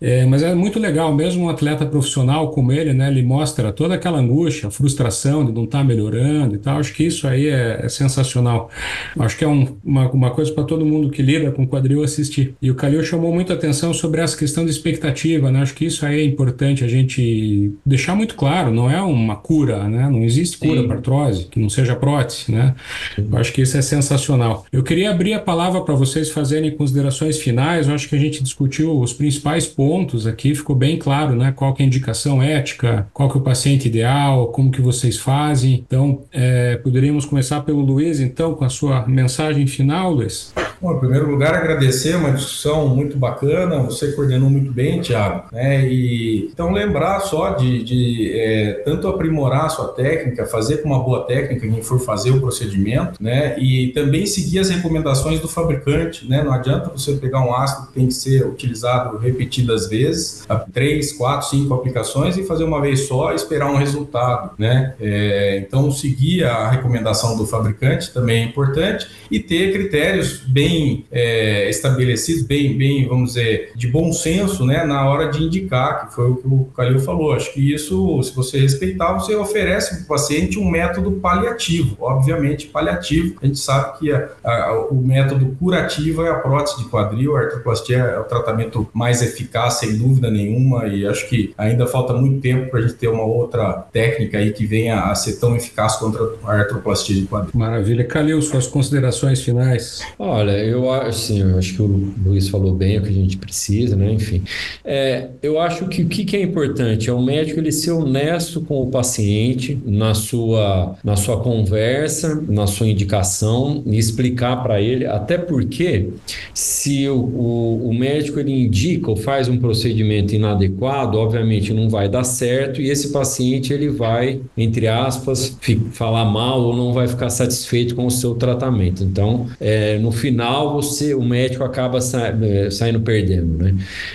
É, 0.00 0.24
mas 0.26 0.42
é 0.42 0.54
muito 0.54 0.78
legal, 0.78 1.14
mesmo 1.14 1.44
um 1.44 1.48
atleta 1.48 1.84
profissional 1.84 2.50
como 2.50 2.72
ele, 2.72 2.92
né? 2.92 3.08
Ele 3.10 3.22
mostra 3.22 3.72
toda 3.72 3.94
aquela 3.94 4.18
angústia, 4.18 4.70
frustração 4.70 5.44
de 5.44 5.52
não 5.52 5.64
estar 5.64 5.78
tá 5.78 5.84
melhorando 5.84 6.54
e 6.54 6.58
tal. 6.58 6.78
Acho 6.78 6.94
que 6.94 7.04
isso 7.04 7.26
aí 7.26 7.48
é, 7.48 7.80
é 7.84 7.88
sensacional. 7.88 8.70
Acho 9.18 9.36
que 9.36 9.44
é 9.44 9.48
um, 9.48 9.76
uma, 9.84 10.10
uma 10.10 10.30
coisa 10.30 10.52
para 10.52 10.64
todo 10.64 10.86
mundo 10.86 11.10
que 11.10 11.22
lida 11.22 11.50
com 11.50 11.66
quadril 11.66 12.02
assistir. 12.02 12.54
E 12.62 12.70
o 12.70 12.74
Calil 12.74 13.02
chamou 13.02 13.32
muita 13.32 13.54
atenção 13.54 13.92
sobre 13.92 14.20
essa 14.20 14.36
questão 14.36 14.64
de 14.64 14.70
expectativa, 14.70 15.49
né? 15.50 15.62
Acho 15.62 15.74
que 15.74 15.84
isso 15.84 16.04
aí 16.04 16.20
é 16.20 16.24
importante 16.24 16.84
a 16.84 16.88
gente 16.88 17.72
deixar 17.84 18.14
muito 18.14 18.34
claro, 18.34 18.70
não 18.72 18.90
é 18.90 19.00
uma 19.00 19.36
cura, 19.36 19.88
né? 19.88 20.08
Não 20.08 20.22
existe 20.22 20.58
cura 20.58 20.82
para 20.84 20.96
artrose, 20.96 21.46
que 21.46 21.58
não 21.58 21.68
seja 21.68 21.94
prótese, 21.96 22.52
né? 22.52 22.74
Eu 23.16 23.36
acho 23.38 23.52
que 23.52 23.62
isso 23.62 23.76
é 23.76 23.82
sensacional. 23.82 24.64
Eu 24.72 24.82
queria 24.82 25.10
abrir 25.10 25.34
a 25.34 25.40
palavra 25.40 25.80
para 25.82 25.94
vocês 25.94 26.30
fazerem 26.30 26.70
considerações 26.70 27.38
finais. 27.38 27.88
Eu 27.88 27.94
acho 27.94 28.08
que 28.08 28.16
a 28.16 28.18
gente 28.18 28.42
discutiu 28.42 28.98
os 28.98 29.12
principais 29.12 29.66
pontos 29.66 30.26
aqui, 30.26 30.54
ficou 30.54 30.76
bem 30.76 30.98
claro, 30.98 31.34
né? 31.34 31.52
Qual 31.52 31.74
que 31.74 31.82
é 31.82 31.84
a 31.84 31.86
indicação 31.86 32.42
ética, 32.42 33.08
qual 33.12 33.28
que 33.28 33.36
é 33.36 33.40
o 33.40 33.44
paciente 33.44 33.88
ideal, 33.88 34.48
como 34.48 34.70
que 34.70 34.80
vocês 34.80 35.16
fazem. 35.16 35.84
Então, 35.86 36.22
é, 36.32 36.76
poderíamos 36.76 37.24
começar 37.24 37.60
pelo 37.60 37.80
Luiz, 37.80 38.20
então, 38.20 38.54
com 38.54 38.64
a 38.64 38.68
sua 38.68 39.06
mensagem 39.06 39.66
final, 39.66 40.12
Luiz. 40.12 40.52
Bom, 40.80 40.94
em 40.94 40.98
primeiro 40.98 41.30
lugar, 41.30 41.54
agradecer 41.54 42.16
uma 42.16 42.30
discussão 42.30 42.88
muito 42.88 43.18
bacana, 43.18 43.80
você 43.80 44.12
coordenou 44.12 44.48
muito 44.48 44.72
bem, 44.72 44.98
Tiago. 44.98 45.44
Né? 45.52 45.86
E, 45.86 46.48
então, 46.50 46.72
lembrar 46.72 47.20
só 47.20 47.50
de, 47.50 47.84
de 47.84 48.32
é, 48.34 48.72
tanto 48.82 49.06
aprimorar 49.06 49.66
a 49.66 49.68
sua 49.68 49.88
técnica, 49.88 50.46
fazer 50.46 50.78
com 50.78 50.88
uma 50.88 50.98
boa 50.98 51.26
técnica 51.26 51.68
quem 51.68 51.82
for 51.82 52.00
fazer 52.00 52.30
o 52.30 52.40
procedimento, 52.40 53.22
né? 53.22 53.58
e 53.58 53.88
também 53.88 54.24
seguir 54.24 54.60
as 54.60 54.70
recomendações 54.70 55.38
do 55.38 55.48
fabricante. 55.48 56.26
Né? 56.26 56.42
Não 56.42 56.52
adianta 56.52 56.88
você 56.88 57.12
pegar 57.12 57.44
um 57.44 57.54
ácido 57.54 57.88
que 57.88 57.92
tem 57.92 58.06
que 58.06 58.14
ser 58.14 58.46
utilizado 58.46 59.18
repetidas 59.18 59.86
vezes, 59.86 60.46
três, 60.72 61.12
quatro, 61.12 61.46
cinco 61.46 61.74
aplicações 61.74 62.38
e 62.38 62.44
fazer 62.44 62.64
uma 62.64 62.80
vez 62.80 63.00
só 63.00 63.32
e 63.32 63.34
esperar 63.34 63.70
um 63.70 63.76
resultado. 63.76 64.52
Né? 64.58 64.94
É, 64.98 65.58
então, 65.58 65.90
seguir 65.90 66.44
a 66.44 66.70
recomendação 66.70 67.36
do 67.36 67.46
fabricante 67.46 68.10
também 68.14 68.44
é 68.44 68.46
importante 68.46 69.06
e 69.30 69.38
ter 69.38 69.74
critérios 69.74 70.38
bem 70.38 70.69
é, 71.10 71.68
estabelecidos, 71.68 72.42
bem, 72.42 72.76
bem, 72.76 73.06
vamos 73.06 73.34
dizer, 73.34 73.72
de 73.74 73.88
bom 73.88 74.12
senso, 74.12 74.64
né, 74.64 74.84
na 74.84 75.08
hora 75.08 75.30
de 75.30 75.42
indicar, 75.42 76.08
que 76.08 76.14
foi 76.14 76.30
o 76.30 76.36
que 76.36 76.46
o 76.46 76.64
Calil 76.76 77.00
falou. 77.00 77.32
Acho 77.32 77.52
que 77.52 77.72
isso, 77.72 78.22
se 78.22 78.34
você 78.34 78.58
respeitar, 78.60 79.12
você 79.12 79.34
oferece 79.34 79.96
para 79.96 80.04
o 80.04 80.06
paciente 80.06 80.58
um 80.58 80.68
método 80.68 81.12
paliativo, 81.12 81.96
obviamente 82.00 82.66
paliativo. 82.66 83.36
A 83.42 83.46
gente 83.46 83.58
sabe 83.58 83.98
que 83.98 84.12
a, 84.12 84.28
a, 84.44 84.86
o 84.90 84.94
método 84.94 85.56
curativo 85.58 86.22
é 86.24 86.30
a 86.30 86.34
prótese 86.34 86.82
de 86.82 86.88
quadril, 86.88 87.36
a 87.36 87.40
artroplastia 87.40 87.98
é 87.98 88.18
o 88.18 88.24
tratamento 88.24 88.88
mais 88.92 89.22
eficaz, 89.22 89.74
sem 89.74 89.96
dúvida 89.96 90.30
nenhuma, 90.30 90.86
e 90.86 91.06
acho 91.06 91.28
que 91.28 91.54
ainda 91.56 91.86
falta 91.86 92.14
muito 92.14 92.40
tempo 92.40 92.70
para 92.70 92.80
a 92.80 92.82
gente 92.82 92.94
ter 92.94 93.08
uma 93.08 93.24
outra 93.24 93.72
técnica 93.92 94.38
aí 94.38 94.52
que 94.52 94.66
venha 94.66 95.00
a 95.00 95.14
ser 95.14 95.34
tão 95.34 95.56
eficaz 95.56 95.96
contra 95.96 96.22
a 96.44 96.52
artroplastia 96.52 97.16
de 97.16 97.26
quadril. 97.26 97.52
Maravilha. 97.54 98.04
Calil, 98.04 98.40
suas 98.42 98.66
considerações 98.66 99.42
finais? 99.42 100.00
Olha, 100.18 100.59
eu 100.64 100.90
assim, 100.90 101.40
eu 101.40 101.58
acho 101.58 101.74
que 101.74 101.82
o 101.82 102.12
Luiz 102.24 102.48
falou 102.48 102.74
bem 102.74 102.98
o 102.98 103.02
que 103.02 103.08
a 103.08 103.12
gente 103.12 103.36
precisa, 103.36 103.96
né? 103.96 104.12
Enfim, 104.12 104.42
é, 104.84 105.28
eu 105.42 105.60
acho 105.60 105.86
que 105.88 106.02
o 106.02 106.08
que 106.08 106.36
é 106.36 106.42
importante 106.42 107.08
é 107.08 107.12
o 107.12 107.22
médico 107.22 107.60
ele 107.60 107.72
ser 107.72 107.92
honesto 107.92 108.60
com 108.60 108.82
o 108.82 108.90
paciente 108.90 109.78
na 109.84 110.14
sua, 110.14 110.96
na 111.02 111.16
sua 111.16 111.40
conversa, 111.40 112.42
na 112.48 112.66
sua 112.66 112.88
indicação 112.88 113.82
e 113.86 113.98
explicar 113.98 114.62
para 114.62 114.80
ele, 114.80 115.06
até 115.06 115.38
porque 115.38 116.10
se 116.54 117.08
o, 117.08 117.16
o, 117.16 117.88
o 117.88 117.94
médico 117.94 118.40
ele 118.40 118.52
indica 118.52 119.10
ou 119.10 119.16
faz 119.16 119.48
um 119.48 119.58
procedimento 119.58 120.34
inadequado, 120.34 121.18
obviamente 121.18 121.72
não 121.72 121.88
vai 121.88 122.08
dar 122.08 122.24
certo 122.24 122.80
e 122.80 122.90
esse 122.90 123.12
paciente 123.12 123.72
ele 123.72 123.88
vai, 123.88 124.40
entre 124.56 124.86
aspas, 124.88 125.58
falar 125.92 126.24
mal 126.24 126.60
ou 126.62 126.76
não 126.76 126.92
vai 126.92 127.08
ficar 127.08 127.30
satisfeito 127.30 127.94
com 127.94 128.06
o 128.06 128.10
seu 128.10 128.34
tratamento. 128.34 129.02
Então, 129.02 129.46
é, 129.60 129.98
no 129.98 130.12
final, 130.12 130.49
você, 130.58 131.14
o 131.14 131.22
médico 131.22 131.64
acaba 131.64 132.00
sa 132.00 132.28
é, 132.28 132.70
saindo 132.70 133.00
perdendo, 133.00 133.56
né? 133.62 133.74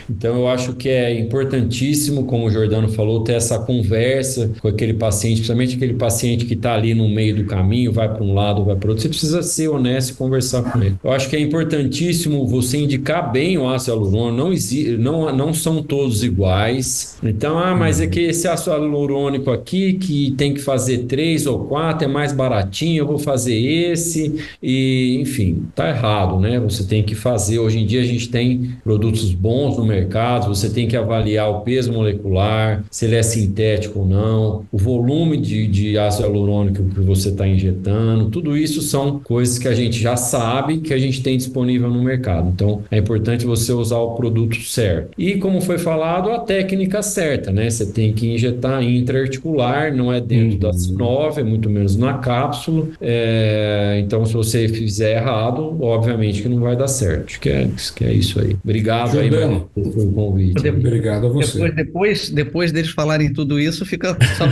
Então, 0.09 0.35
eu 0.35 0.47
acho 0.47 0.73
que 0.73 0.89
é 0.89 1.17
importantíssimo, 1.19 2.25
como 2.25 2.45
o 2.45 2.51
Jordano 2.51 2.87
falou, 2.89 3.23
ter 3.23 3.33
essa 3.33 3.59
conversa 3.59 4.51
com 4.61 4.67
aquele 4.67 4.93
paciente, 4.93 5.35
principalmente 5.37 5.75
aquele 5.75 5.93
paciente 5.93 6.45
que 6.45 6.53
está 6.53 6.73
ali 6.73 6.93
no 6.93 7.07
meio 7.09 7.35
do 7.35 7.45
caminho, 7.45 7.91
vai 7.91 8.11
para 8.11 8.23
um 8.23 8.33
lado, 8.33 8.63
vai 8.63 8.75
para 8.75 8.89
outro. 8.89 9.01
Você 9.01 9.09
precisa 9.09 9.43
ser 9.43 9.67
honesto 9.67 10.11
e 10.11 10.13
conversar 10.15 10.63
com 10.63 10.81
ele. 10.81 10.95
Eu 11.03 11.11
acho 11.11 11.29
que 11.29 11.35
é 11.35 11.39
importantíssimo 11.39 12.47
você 12.47 12.77
indicar 12.77 13.31
bem 13.31 13.57
o 13.57 13.67
ácido 13.69 13.97
hialurônico. 13.97 14.35
Não, 14.35 15.25
não, 15.25 15.35
não 15.35 15.53
são 15.53 15.83
todos 15.83 16.23
iguais. 16.23 17.17
Então, 17.23 17.57
ah, 17.57 17.75
mas 17.75 18.01
é 18.01 18.07
que 18.07 18.19
esse 18.19 18.47
ácido 18.47 18.71
hialurônico 18.71 19.51
aqui, 19.51 19.93
que 19.93 20.31
tem 20.31 20.53
que 20.53 20.61
fazer 20.61 20.99
três 20.99 21.45
ou 21.45 21.65
quatro, 21.65 22.05
é 22.05 22.07
mais 22.07 22.33
baratinho, 22.33 23.03
eu 23.03 23.07
vou 23.07 23.19
fazer 23.19 23.55
esse. 23.55 24.35
E, 24.61 25.17
enfim, 25.21 25.63
tá 25.75 25.89
errado, 25.89 26.24
né? 26.39 26.59
Você 26.59 26.83
tem 26.83 27.03
que 27.03 27.15
fazer. 27.15 27.59
Hoje 27.59 27.79
em 27.79 27.85
dia 27.85 28.01
a 28.01 28.05
gente 28.05 28.29
tem 28.29 28.71
produtos 28.83 29.31
bons 29.33 29.77
no 29.77 29.85
mercado, 29.85 30.47
você 30.47 30.69
tem 30.69 30.87
que 30.87 30.97
avaliar 30.97 31.49
o 31.49 31.61
peso 31.61 31.91
molecular, 31.91 32.83
se 32.89 33.05
ele 33.05 33.15
é 33.15 33.23
sintético 33.23 33.99
ou 33.99 34.05
não, 34.05 34.65
o 34.71 34.77
volume 34.77 35.37
de, 35.37 35.67
de 35.67 35.97
ácido 35.97 36.27
hialurônico 36.27 36.83
que 36.83 37.01
você 37.01 37.29
está 37.29 37.47
injetando, 37.47 38.29
tudo 38.29 38.57
isso 38.57 38.81
são 38.81 39.19
coisas 39.19 39.57
que 39.57 39.67
a 39.67 39.73
gente 39.73 39.99
já 39.99 40.15
sabe 40.15 40.79
que 40.79 40.93
a 40.93 40.97
gente 40.97 41.21
tem 41.21 41.37
disponível 41.37 41.89
no 41.89 42.03
mercado. 42.03 42.49
Então 42.53 42.81
é 42.89 42.97
importante 42.97 43.45
você 43.45 43.71
usar 43.71 43.99
o 43.99 44.15
produto 44.15 44.55
certo. 44.61 45.11
E 45.17 45.35
como 45.35 45.61
foi 45.61 45.77
falado, 45.77 46.31
a 46.31 46.39
técnica 46.39 47.01
certa, 47.01 47.51
né? 47.51 47.69
Você 47.69 47.85
tem 47.85 48.13
que 48.13 48.27
injetar 48.27 48.81
intraarticular, 48.83 49.95
não 49.95 50.11
é 50.11 50.19
dentro 50.19 50.53
uhum. 50.53 50.59
da 50.59 50.71
S9, 50.71 51.37
é 51.37 51.43
muito 51.43 51.69
menos 51.69 51.95
na 51.95 52.15
cápsula. 52.15 52.87
É, 53.01 53.99
então, 54.03 54.25
se 54.25 54.33
você 54.33 54.67
fizer 54.67 55.17
errado, 55.17 55.77
obviamente 55.81 56.14
que 56.17 56.49
não 56.49 56.59
vai 56.59 56.75
dar 56.75 56.87
certo. 56.87 57.39
Que 57.39 57.49
é, 57.49 57.69
que 57.95 58.03
é 58.03 58.13
isso 58.13 58.39
aí. 58.39 58.55
Obrigado 58.63 59.13
Jordano. 59.13 59.69
aí 59.75 59.83
pelo 59.83 60.11
convite. 60.11 60.69
Obrigado 60.69 61.27
a 61.27 61.29
você. 61.29 61.71
Depois, 61.71 61.95
depois, 61.95 62.29
depois 62.29 62.71
deles 62.71 62.91
falarem 62.91 63.31
tudo 63.33 63.59
isso, 63.59 63.85
fica 63.85 64.17
só 64.37 64.47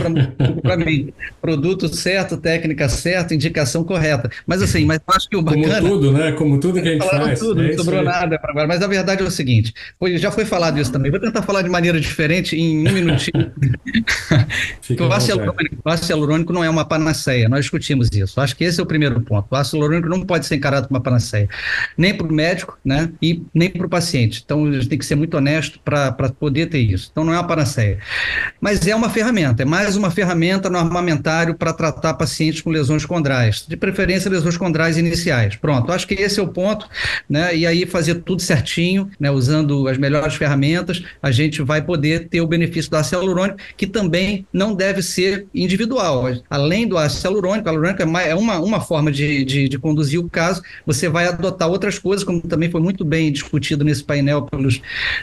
para 0.62 0.76
mim. 0.76 1.12
Produto 1.40 1.88
certo, 1.88 2.36
técnica 2.36 2.88
certa, 2.88 3.34
indicação 3.34 3.84
correta. 3.84 4.30
Mas 4.46 4.62
assim, 4.62 4.84
mas 4.84 5.00
acho 5.06 5.28
que 5.28 5.36
o 5.36 5.42
bacana... 5.42 5.80
Como 5.80 5.88
tudo, 5.94 6.12
né? 6.12 6.32
Como 6.32 6.60
tudo 6.60 6.82
que 6.82 6.88
a 6.88 6.92
gente 6.92 7.06
faz. 7.06 7.38
tudo, 7.38 7.62
é 7.62 7.68
não 7.68 7.76
sobrou 7.76 8.02
nada 8.02 8.38
para 8.38 8.50
agora. 8.50 8.66
Mas 8.66 8.82
a 8.82 8.86
verdade 8.86 9.22
é 9.22 9.26
o 9.26 9.30
seguinte, 9.30 9.72
foi, 9.98 10.18
já 10.18 10.30
foi 10.30 10.44
falado 10.44 10.78
isso 10.78 10.92
também. 10.92 11.10
Vou 11.10 11.20
tentar 11.20 11.42
falar 11.42 11.62
de 11.62 11.68
maneira 11.68 12.00
diferente 12.00 12.56
em 12.56 12.86
um 12.86 12.92
minutinho. 12.92 13.52
o 15.00 15.12
ácido 15.12 15.38
hialurônico, 15.38 15.76
o 15.84 15.88
ácido 15.88 16.12
hialurônico 16.12 16.52
não 16.52 16.64
é 16.64 16.70
uma 16.70 16.84
panaceia. 16.84 17.48
Nós 17.48 17.60
discutimos 17.60 18.08
isso. 18.12 18.40
Acho 18.40 18.56
que 18.56 18.64
esse 18.64 18.80
é 18.80 18.82
o 18.82 18.86
primeiro 18.86 19.20
ponto. 19.20 19.46
O 19.50 19.56
ácido 19.56 19.78
hialurônico 19.78 20.08
não 20.08 20.22
pode 20.22 20.46
ser 20.46 20.56
encarado 20.56 20.88
como 20.88 20.98
uma 20.98 21.02
panaceia. 21.02 21.43
Nem 21.96 22.14
para 22.14 22.26
o 22.26 22.32
médico, 22.32 22.78
né? 22.84 23.10
E 23.20 23.42
nem 23.52 23.70
para 23.70 23.86
o 23.86 23.90
paciente. 23.90 24.42
Então, 24.44 24.66
a 24.66 24.72
gente 24.72 24.88
tem 24.88 24.98
que 24.98 25.06
ser 25.06 25.14
muito 25.14 25.36
honesto 25.36 25.80
para 25.84 26.12
poder 26.38 26.66
ter 26.66 26.80
isso. 26.80 27.08
Então, 27.10 27.24
não 27.24 27.32
é 27.32 27.36
uma 27.36 27.46
panaceia. 27.46 27.98
Mas 28.60 28.86
é 28.86 28.94
uma 28.94 29.10
ferramenta. 29.10 29.62
É 29.62 29.66
mais 29.66 29.96
uma 29.96 30.10
ferramenta 30.10 30.70
no 30.70 30.78
armamentário 30.78 31.54
para 31.54 31.72
tratar 31.72 32.14
pacientes 32.14 32.60
com 32.60 32.70
lesões 32.70 33.04
condrais. 33.04 33.64
De 33.66 33.76
preferência, 33.76 34.30
lesões 34.30 34.56
condrais 34.56 34.96
iniciais. 34.98 35.56
Pronto. 35.56 35.92
Acho 35.92 36.06
que 36.06 36.14
esse 36.14 36.40
é 36.40 36.42
o 36.42 36.48
ponto, 36.48 36.88
né? 37.28 37.56
E 37.56 37.66
aí 37.66 37.86
fazer 37.86 38.16
tudo 38.16 38.42
certinho, 38.42 39.10
né? 39.18 39.30
Usando 39.30 39.88
as 39.88 39.98
melhores 39.98 40.34
ferramentas, 40.34 41.02
a 41.22 41.30
gente 41.30 41.62
vai 41.62 41.82
poder 41.82 42.28
ter 42.28 42.40
o 42.40 42.46
benefício 42.46 42.90
do 42.90 42.96
ácido 42.96 43.18
hialurônico, 43.18 43.58
que 43.76 43.86
também 43.86 44.46
não 44.52 44.74
deve 44.74 45.02
ser 45.02 45.46
individual. 45.54 46.24
Além 46.48 46.86
do 46.86 46.98
ácido 46.98 47.28
hialurônico, 47.28 47.68
hialurônico 47.68 48.02
é 48.02 48.34
uma, 48.34 48.58
uma 48.58 48.80
forma 48.80 49.10
de, 49.10 49.44
de, 49.44 49.68
de 49.68 49.78
conduzir 49.78 50.20
o 50.20 50.28
caso, 50.28 50.62
você 50.86 51.08
vai 51.08 51.26
adotar 51.34 51.68
outras 51.68 51.98
coisas, 51.98 52.24
como 52.24 52.40
também 52.40 52.70
foi 52.70 52.80
muito 52.80 53.04
bem 53.04 53.30
discutido 53.30 53.84
nesse 53.84 54.02
painel, 54.02 54.42
pelos, 54.42 54.80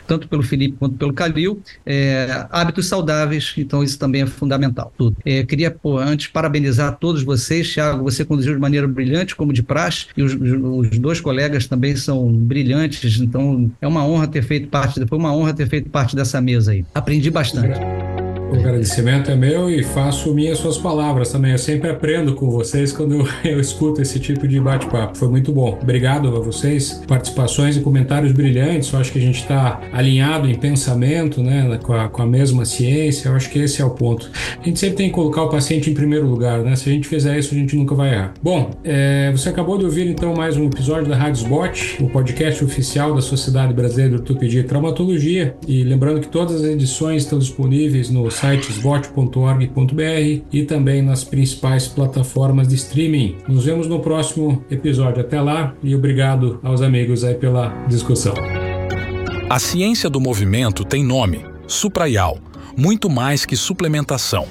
tanto 0.07 0.27
pelo 0.27 0.43
Felipe 0.43 0.77
quanto 0.77 0.95
pelo 0.95 1.13
Calil, 1.13 1.61
é, 1.85 2.45
hábitos 2.49 2.87
saudáveis, 2.87 3.53
então 3.57 3.83
isso 3.83 3.97
também 3.97 4.21
é 4.21 4.25
fundamental. 4.25 4.93
Tudo. 4.97 5.17
É, 5.25 5.43
queria, 5.43 5.71
pô, 5.71 5.97
antes, 5.97 6.27
parabenizar 6.27 6.97
todos 6.97 7.23
vocês, 7.23 7.71
Thiago, 7.73 8.03
você 8.03 8.23
conduziu 8.25 8.53
de 8.53 8.59
maneira 8.59 8.87
brilhante, 8.87 9.35
como 9.35 9.53
de 9.53 9.63
praxe, 9.63 10.07
e 10.15 10.23
os, 10.23 10.33
os 10.33 10.99
dois 10.99 11.19
colegas 11.19 11.67
também 11.67 11.95
são 11.95 12.31
brilhantes, 12.31 13.19
então 13.19 13.71
é 13.81 13.87
uma 13.87 14.05
honra 14.05 14.27
ter 14.27 14.43
feito 14.43 14.67
parte, 14.67 15.05
foi 15.05 15.17
uma 15.17 15.35
honra 15.35 15.53
ter 15.53 15.67
feito 15.67 15.89
parte 15.89 16.15
dessa 16.15 16.41
mesa 16.41 16.71
aí. 16.71 16.85
Aprendi 16.93 17.29
bastante. 17.29 17.79
O 18.51 18.55
agradecimento 18.55 19.31
é 19.31 19.35
meu 19.35 19.69
e 19.69 19.81
faço 19.81 20.33
minhas 20.33 20.57
suas 20.57 20.77
palavras 20.77 21.31
também. 21.31 21.53
Eu 21.53 21.57
sempre 21.57 21.89
aprendo 21.89 22.35
com 22.35 22.49
vocês 22.49 22.91
quando 22.91 23.15
eu, 23.15 23.27
eu 23.49 23.61
escuto 23.61 24.01
esse 24.01 24.19
tipo 24.19 24.45
de 24.45 24.59
bate-papo. 24.59 25.17
Foi 25.17 25.29
muito 25.29 25.53
bom. 25.53 25.79
Obrigado 25.81 26.27
a 26.27 26.39
vocês. 26.41 27.01
Participações 27.07 27.77
e 27.77 27.79
comentários 27.79 28.33
brilhantes. 28.33 28.91
Eu 28.91 28.99
acho 28.99 29.09
que 29.13 29.19
a 29.19 29.21
gente 29.21 29.39
está 29.39 29.79
alinhado 29.93 30.49
em 30.49 30.55
pensamento, 30.55 31.41
né, 31.41 31.79
com 31.81 31.93
a, 31.93 32.09
com 32.09 32.23
a 32.23 32.27
mesma 32.27 32.65
ciência. 32.65 33.29
Eu 33.29 33.37
acho 33.37 33.49
que 33.49 33.57
esse 33.57 33.81
é 33.81 33.85
o 33.85 33.91
ponto. 33.91 34.29
A 34.59 34.65
gente 34.65 34.77
sempre 34.77 34.97
tem 34.97 35.07
que 35.07 35.15
colocar 35.15 35.43
o 35.43 35.49
paciente 35.49 35.89
em 35.89 35.93
primeiro 35.93 36.27
lugar, 36.27 36.59
né? 36.59 36.75
Se 36.75 36.89
a 36.89 36.91
gente 36.91 37.07
fizer 37.07 37.39
isso, 37.39 37.55
a 37.55 37.57
gente 37.57 37.77
nunca 37.77 37.95
vai 37.95 38.13
errar. 38.13 38.33
Bom, 38.43 38.71
é, 38.83 39.31
você 39.31 39.47
acabou 39.47 39.77
de 39.77 39.85
ouvir 39.85 40.07
então 40.07 40.33
mais 40.35 40.57
um 40.57 40.65
episódio 40.65 41.07
da 41.07 41.15
Rádio 41.15 41.43
Spot, 41.43 42.01
o 42.01 42.09
podcast 42.09 42.65
oficial 42.65 43.15
da 43.15 43.21
Sociedade 43.21 43.73
Brasileira 43.73 44.09
de 44.09 44.15
Ortopedia 44.17 44.59
e 44.59 44.63
Traumatologia. 44.65 45.55
E 45.65 45.85
lembrando 45.85 46.19
que 46.19 46.27
todas 46.27 46.57
as 46.57 46.63
edições 46.63 47.23
estão 47.23 47.39
disponíveis 47.39 48.09
no 48.09 48.29
site 48.41 48.71
sbot.org.br 48.71 50.41
e 50.51 50.63
também 50.65 51.03
nas 51.03 51.23
principais 51.23 51.87
plataformas 51.87 52.67
de 52.67 52.73
streaming. 52.73 53.37
Nos 53.47 53.65
vemos 53.65 53.85
no 53.85 53.99
próximo 53.99 54.65
episódio. 54.71 55.21
Até 55.21 55.39
lá 55.39 55.75
e 55.83 55.95
obrigado 55.95 56.59
aos 56.63 56.81
amigos 56.81 57.23
aí 57.23 57.35
pela 57.35 57.69
discussão. 57.87 58.33
A 59.47 59.59
ciência 59.59 60.09
do 60.09 60.19
movimento 60.19 60.83
tem 60.83 61.03
nome 61.03 61.45
Supraial, 61.67 62.39
muito 62.75 63.09
mais 63.09 63.45
que 63.45 63.55
suplementação. 63.55 64.47